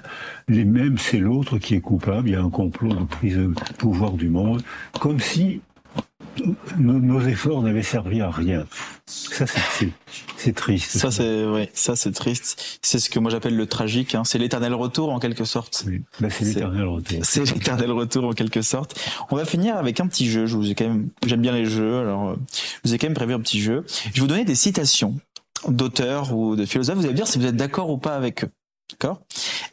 [0.49, 3.53] les mêmes, c'est l'autre qui est coupable, il y a un complot de prise de
[3.77, 4.63] pouvoir du monde,
[4.99, 5.61] comme si
[6.79, 8.67] nos, efforts n'avaient servi à rien.
[9.07, 9.45] Ça,
[10.37, 10.99] c'est triste.
[10.99, 12.79] Ça, c'est ouais, ça c'est triste.
[12.83, 14.15] C'est ce que moi j'appelle le tragique.
[14.15, 14.25] Hein.
[14.25, 15.85] C'est l'éternel retour en quelque sorte.
[15.87, 17.19] Oui, bah, c'est l'éternel retour.
[17.23, 18.99] C'est l'éternel retour en quelque sorte.
[19.31, 20.47] On va finir avec un petit jeu.
[20.47, 21.99] Je vous ai quand même, j'aime bien les jeux.
[21.99, 23.85] Alors, euh, je vous ai quand même prévu un petit jeu.
[23.87, 25.15] Je vais vous donner des citations
[25.69, 26.97] d'auteurs ou de philosophes.
[26.97, 28.51] Vous allez me dire si vous êtes d'accord ou pas avec eux.
[28.91, 29.21] D'accord?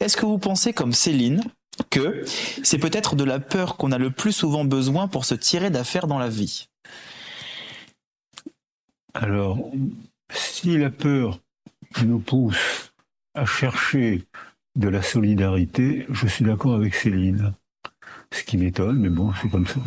[0.00, 1.42] Est-ce que vous pensez comme Céline
[1.90, 2.24] que
[2.62, 6.06] c'est peut-être de la peur qu'on a le plus souvent besoin pour se tirer d'affaires
[6.06, 6.68] dans la vie.
[9.14, 9.58] Alors,
[10.30, 11.40] si la peur
[12.04, 12.92] nous pousse
[13.34, 14.24] à chercher
[14.76, 17.52] de la solidarité, je suis d'accord avec Céline.
[18.30, 19.80] Ce qui m'étonne, mais bon, c'est comme ça.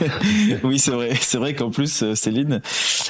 [0.64, 1.14] oui, c'est vrai.
[1.20, 2.60] C'est vrai qu'en plus, euh, Céline,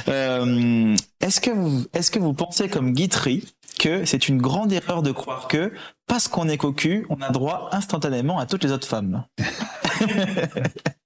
[0.09, 3.47] euh, est-ce que vous, est-ce que vous pensez comme Guitry
[3.81, 5.73] que c'est une grande erreur de croire que
[6.07, 9.25] parce qu'on est cocu, on a droit instantanément à toutes les autres femmes.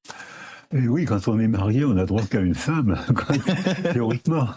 [0.75, 2.99] Et oui, quand on est marié, on a droit qu'à une femme,
[3.93, 4.49] théoriquement.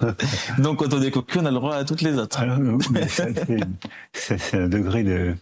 [0.58, 2.40] Donc quand on est cocu, on a le droit à toutes les autres.
[2.40, 2.60] Alors,
[4.14, 5.36] c'est un degré de,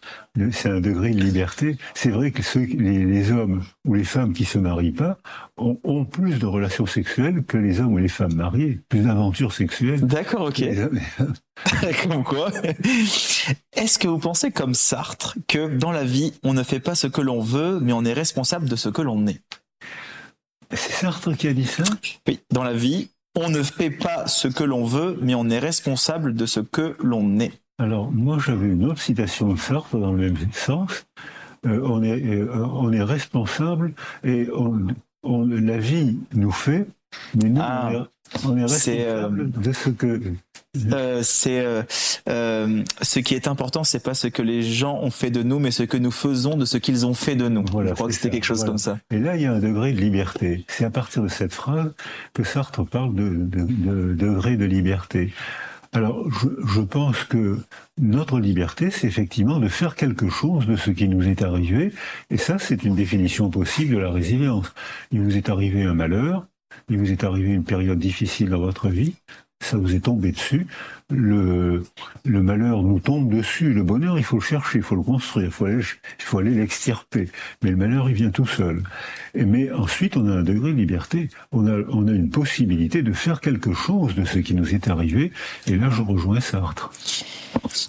[0.52, 1.78] c'est un degré de liberté.
[1.94, 5.18] C'est vrai que ceux, les, hommes ou les femmes qui se marient pas
[5.56, 9.54] ont, ont, plus de relations sexuelles que les hommes ou les femmes mariées, plus d'aventures
[9.54, 10.02] sexuelles.
[10.02, 10.62] D'accord, ok.
[12.04, 12.52] comme quoi
[13.74, 17.08] Est-ce que vous pensez comme Sartre que dans la vie, on ne fait pas ce
[17.08, 19.40] que l'on veut, mais on est responsable de ce que l'on est?
[20.72, 21.84] C'est Sartre qui a dit ça
[22.28, 25.60] Oui, dans la vie, on ne fait pas ce que l'on veut, mais on est
[25.60, 27.54] responsable de ce que l'on est.
[27.78, 31.06] Alors, moi, j'avais une autre citation de Sartre dans le même sens.
[31.66, 33.94] Euh, on, est, euh, on est responsable
[34.24, 34.48] et
[35.24, 36.88] la vie nous fait,
[37.36, 38.08] mais nous, ah,
[38.46, 40.22] on est, euh, responsable de ce que
[40.92, 41.84] euh, c'est euh,
[42.30, 45.60] euh, ce qui est important, c'est pas ce que les gens ont fait de nous,
[45.60, 47.66] mais ce que nous faisons de ce qu'ils ont fait de nous.
[47.72, 48.98] Voilà, Je crois que c'était quelque chose comme ça.
[49.12, 50.66] Et là, il y a un degré de liberté.
[50.68, 51.92] C'est à partir de cette phrase
[52.34, 55.34] que Sartre parle de, de, de degré de liberté.
[55.96, 57.58] Alors, je, pense que
[57.98, 61.94] notre liberté, c'est effectivement de faire quelque chose de ce qui nous est arrivé.
[62.30, 64.74] Et ça, c'est une définition possible de la résilience.
[65.12, 66.48] Il vous est arrivé un malheur,
[66.90, 69.14] il vous est arrivé une période difficile dans votre vie,
[69.60, 70.68] ça vous est tombé dessus.
[71.10, 71.84] Le,
[72.26, 73.74] malheur nous tombe dessus.
[73.74, 75.52] Le bonheur, il faut le chercher, il faut le construire, il
[76.20, 77.30] faut aller, l'extirper.
[77.64, 78.84] Mais le malheur, il vient tout seul.
[79.34, 81.30] Mais ensuite, on a un degré de liberté.
[81.52, 84.88] On a, on a une possibilité de faire quelque chose de ce qui nous est
[84.88, 85.32] arrivé.
[85.68, 86.92] Et là, je rejoins Sartre.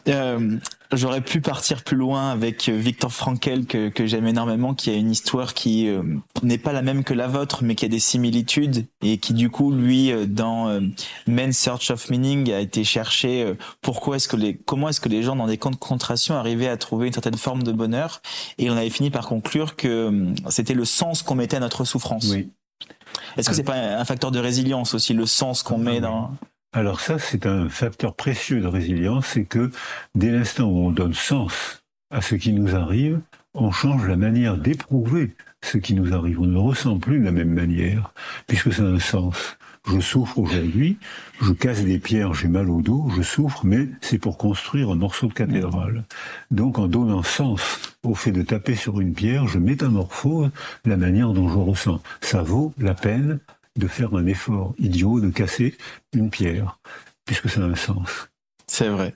[0.09, 0.59] Euh,
[0.93, 4.95] J'aurais pu partir plus loin avec euh, Victor Frankel que, que j'aime énormément, qui a
[4.95, 6.03] une histoire qui euh,
[6.43, 9.51] n'est pas la même que la vôtre, mais qui a des similitudes et qui du
[9.51, 10.81] coup lui euh, dans
[11.27, 15.23] Men's Search of Meaning a été chercher pourquoi est-ce que les comment est-ce que les
[15.23, 18.21] gens dans des camps de concentration arrivaient à trouver une certaine forme de bonheur
[18.59, 22.29] et on avait fini par conclure que c'était le sens qu'on mettait à notre souffrance.
[22.31, 22.49] Oui.
[23.37, 26.33] Est-ce que c'est pas un facteur de résilience aussi le sens qu'on met dans
[26.77, 29.71] alors ça, c'est un facteur précieux de résilience, c'est que
[30.15, 33.19] dès l'instant où on donne sens à ce qui nous arrive,
[33.55, 36.39] on change la manière d'éprouver ce qui nous arrive.
[36.39, 38.13] On ne ressent plus de la même manière,
[38.47, 39.57] puisque ça a un sens.
[39.89, 40.99] Je souffre aujourd'hui,
[41.41, 44.97] je casse des pierres, j'ai mal au dos, je souffre, mais c'est pour construire un
[44.97, 46.05] morceau de cathédrale.
[46.51, 50.51] Donc en donnant sens au fait de taper sur une pierre, je métamorphose
[50.85, 52.03] la manière dont je ressens.
[52.21, 53.39] Ça vaut la peine
[53.77, 55.77] de faire un effort idiot de casser
[56.15, 56.79] une pierre,
[57.25, 58.29] puisque ça a un sens.
[58.69, 59.15] C'est vrai.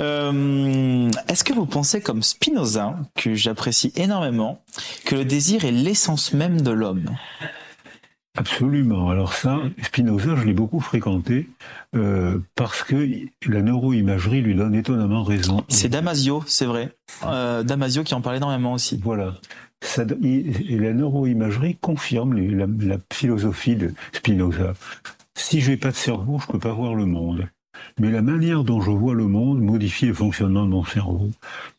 [0.00, 4.62] Euh, est-ce que vous pensez comme Spinoza, que j'apprécie énormément,
[5.04, 7.16] que le désir est l'essence même de l'homme?
[8.36, 9.10] Absolument.
[9.10, 11.48] Alors ça, Spinoza, je l'ai beaucoup fréquenté
[11.94, 13.08] euh, parce que
[13.46, 15.64] la neuroimagerie lui donne étonnamment raison.
[15.68, 16.96] C'est Damasio, c'est vrai.
[17.24, 18.98] Euh, Damasio qui en parlait énormément aussi.
[19.04, 19.34] Voilà
[19.96, 24.74] la neuroimagerie confirme la, philosophie de Spinoza.
[25.34, 27.48] Si j'ai pas de cerveau, je peux pas voir le monde.
[27.98, 31.30] Mais la manière dont je vois le monde modifie le fonctionnement de mon cerveau.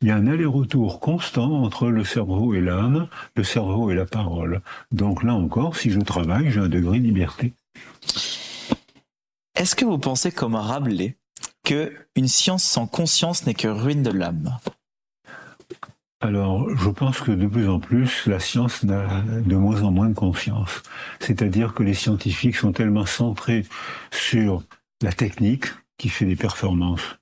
[0.01, 4.05] Il y a un aller-retour constant entre le cerveau et l'âme, le cerveau et la
[4.05, 4.61] parole.
[4.91, 7.53] Donc là encore, si je travaille, j'ai un degré de liberté.
[9.55, 11.15] Est-ce que vous pensez comme Rabelais
[11.63, 14.57] que une science sans conscience n'est que ruine de l'âme?
[16.23, 20.07] Alors, je pense que de plus en plus, la science n'a de moins en moins
[20.07, 20.81] de confiance.
[21.19, 23.65] C'est-à-dire que les scientifiques sont tellement centrés
[24.09, 24.63] sur
[25.01, 25.65] la technique,
[25.97, 27.17] qui fait des performances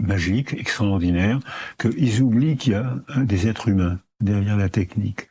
[0.00, 1.38] magiques, extraordinaires,
[1.78, 2.94] qu'ils oublient qu'il y a
[3.24, 5.28] des êtres humains derrière la technique.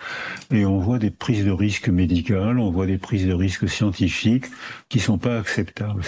[0.51, 4.45] Et on voit des prises de risques médicales, on voit des prises de risques scientifiques
[4.87, 6.03] qui sont pas acceptables.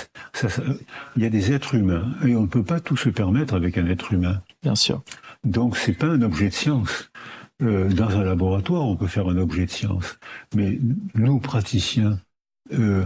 [1.15, 3.79] il y a des êtres humains et on ne peut pas tout se permettre avec
[3.79, 4.41] un être humain.
[4.61, 5.01] Bien sûr.
[5.43, 7.11] Donc c'est pas un objet de science.
[7.61, 10.19] Euh, dans un laboratoire, on peut faire un objet de science,
[10.55, 10.79] mais
[11.15, 12.19] nous praticiens,
[12.73, 13.05] euh,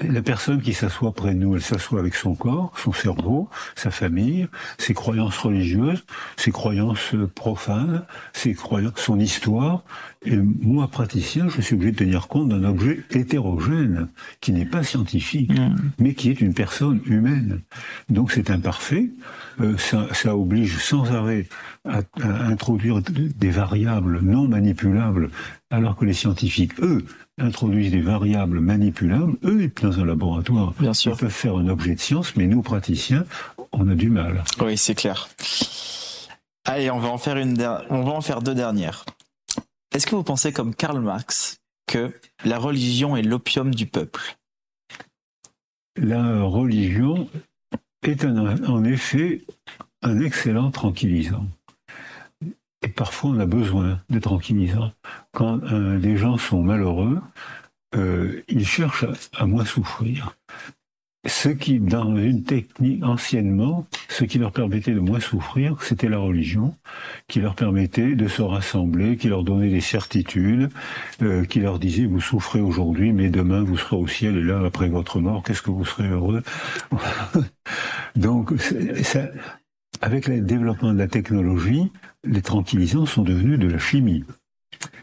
[0.00, 3.90] la personne qui s'assoit près de nous, elle s'assoit avec son corps, son cerveau, sa
[3.90, 6.04] famille, ses croyances religieuses,
[6.36, 9.84] ses croyances profanes, ses croyances, son histoire.
[10.24, 14.08] Et moi, praticien, je suis obligé de tenir compte d'un objet hétérogène,
[14.40, 15.76] qui n'est pas scientifique, mm.
[15.98, 17.60] mais qui est une personne humaine.
[18.10, 19.10] Donc c'est imparfait,
[19.60, 21.46] euh, ça, ça, oblige sans arrêt
[21.84, 25.30] à, à introduire des variables non manipulables,
[25.70, 27.04] alors que les scientifiques, eux,
[27.40, 31.12] introduisent des variables manipulables, eux, dans un laboratoire, Bien sûr.
[31.12, 33.24] ils peuvent faire un objet de science, mais nous, praticiens,
[33.72, 34.44] on a du mal.
[34.60, 35.28] Oui, c'est clair.
[36.64, 37.56] Allez, on va en faire une,
[37.90, 39.04] on va en faire deux dernières.
[39.92, 42.12] Est-ce que vous pensez, comme Karl Marx, que
[42.44, 44.36] la religion est l'opium du peuple?
[45.96, 47.28] La religion
[48.02, 49.42] est en effet
[50.02, 51.46] un excellent tranquillisant.
[52.82, 54.92] Et parfois, on a besoin de tranquillisants.
[55.32, 57.20] Quand euh, des gens sont malheureux,
[57.94, 59.04] euh, ils cherchent
[59.34, 60.36] à, moins souffrir.
[61.26, 66.16] Ce qui, dans une technique anciennement, ce qui leur permettait de moins souffrir, c'était la
[66.16, 66.74] religion,
[67.28, 70.70] qui leur permettait de se rassembler, qui leur donnait des certitudes,
[71.20, 74.62] euh, qui leur disait vous souffrez aujourd'hui, mais demain vous serez au ciel et là
[74.64, 76.42] après votre mort, qu'est-ce que vous serez heureux?
[78.16, 78.54] Donc
[79.02, 79.28] ça,
[80.00, 81.92] avec le développement de la technologie,
[82.24, 84.24] les tranquillisants sont devenus de la chimie.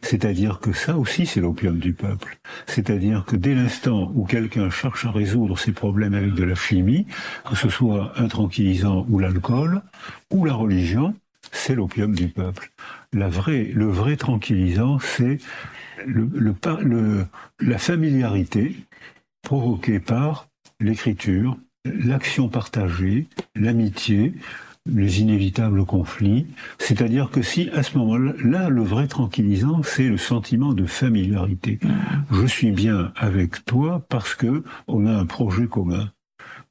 [0.02, 2.38] C'est-à-dire que ça aussi, c'est l'opium du peuple.
[2.66, 7.06] C'est-à-dire que dès l'instant où quelqu'un cherche à résoudre ses problèmes avec de la chimie,
[7.50, 9.82] que ce soit un tranquillisant ou l'alcool,
[10.32, 11.14] ou la religion,
[11.52, 12.72] c'est l'opium du peuple.
[13.14, 15.40] La vraie, le vrai tranquillisant, c'est
[17.60, 18.76] la familiarité
[19.42, 20.48] provoquée par
[20.80, 24.34] l'écriture, l'action partagée, l'amitié,
[24.94, 26.48] les inévitables conflits.
[26.80, 31.80] C'est-à-dire que si à ce moment-là, là, le vrai tranquillisant, c'est le sentiment de familiarité.
[32.32, 36.12] Je suis bien avec toi parce que on a un projet commun.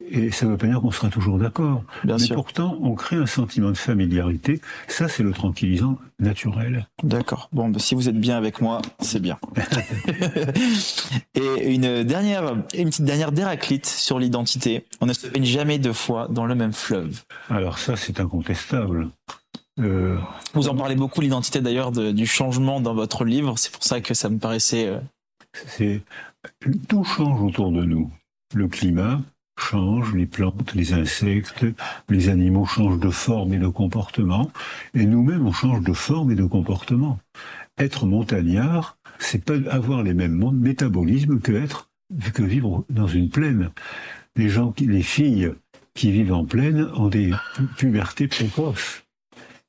[0.01, 1.83] Et ça ne veut pas dire qu'on sera toujours d'accord.
[2.05, 4.61] Mais pourtant, on crée un sentiment de familiarité.
[4.89, 6.87] Ça, c'est le tranquillisant naturel.
[7.03, 7.49] D'accord.
[7.53, 9.39] Bon, ben, si vous êtes bien avec moi, c'est bien.
[11.35, 14.85] Et une dernière, une petite dernière déraclite sur l'identité.
[15.01, 17.23] On ne se baigne jamais deux fois dans le même fleuve.
[17.49, 19.09] Alors ça, c'est incontestable.
[19.79, 20.19] Euh,
[20.55, 23.59] vous en parlez beaucoup l'identité d'ailleurs du changement dans votre livre.
[23.59, 24.87] C'est pour ça que ça me paraissait.
[24.87, 24.99] Euh,
[25.67, 26.03] c'est
[26.89, 28.11] tout change autour de nous.
[28.55, 29.21] Le climat,
[29.59, 31.67] changent, les plantes, les insectes,
[32.09, 34.51] les animaux changent de forme et de comportement,
[34.95, 37.19] et nous-mêmes on change de forme et de comportement.
[37.79, 41.91] Être montagnard, c'est pas avoir les mêmes métabolismes que être
[42.33, 43.71] que vivre dans une plaine.
[44.37, 45.53] Les filles
[45.95, 47.33] qui vivent en plaine ont des
[47.77, 49.03] pubertés précoces.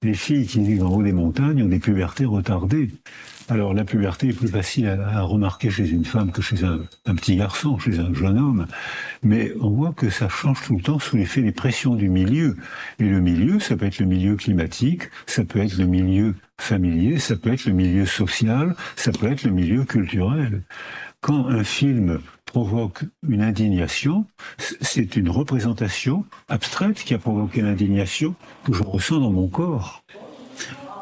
[0.03, 2.91] Les filles qui vivent en haut des montagnes ont des pubertés retardées.
[3.49, 6.79] Alors la puberté est plus facile à, remarquer chez une femme que chez un,
[7.15, 8.67] petit garçon, chez un jeune homme,
[9.23, 12.57] mais on voit que ça change tout le temps sous l'effet des pressions du milieu.
[12.99, 17.19] Et le milieu, ça peut être le milieu climatique, ça peut être le milieu familier,
[17.19, 20.63] ça peut être le milieu social, ça peut être le milieu culturel.
[21.21, 24.25] Quand un film provoque une indignation,
[24.57, 28.35] c'est une représentation abstraite qui a provoqué l'indignation
[28.65, 30.03] que je ressens dans mon corps.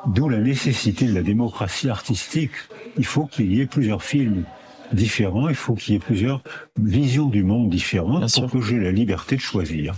[0.08, 2.52] D'où la nécessité de la démocratie artistique.
[2.98, 4.44] Il faut qu'il y ait plusieurs films
[4.94, 6.42] différents, il faut qu'il y ait plusieurs
[6.80, 9.96] visions du monde différentes pour que j'ai la liberté de choisir.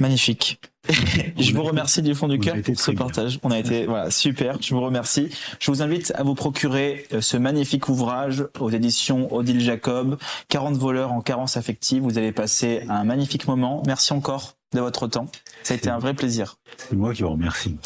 [0.00, 0.60] Magnifique.
[1.38, 3.38] je vous remercie du fond du cœur pour ce partage.
[3.42, 4.58] On a été voilà super.
[4.60, 5.30] Je vous remercie.
[5.58, 10.18] Je vous invite à vous procurer euh, ce magnifique ouvrage aux éditions Odile Jacob,
[10.48, 12.02] 40 voleurs en carence affective.
[12.02, 13.82] Vous avez passé un magnifique moment.
[13.86, 15.26] Merci encore de votre temps.
[15.62, 16.58] Ça a été un vrai plaisir.
[16.76, 17.76] C'est moi qui vous remercie.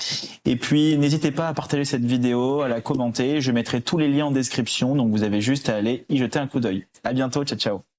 [0.45, 3.41] Et puis, n'hésitez pas à partager cette vidéo, à la commenter.
[3.41, 6.38] Je mettrai tous les liens en description, donc vous avez juste à aller y jeter
[6.38, 6.86] un coup d'œil.
[7.05, 7.45] À bientôt.
[7.45, 7.91] Ciao, ciao.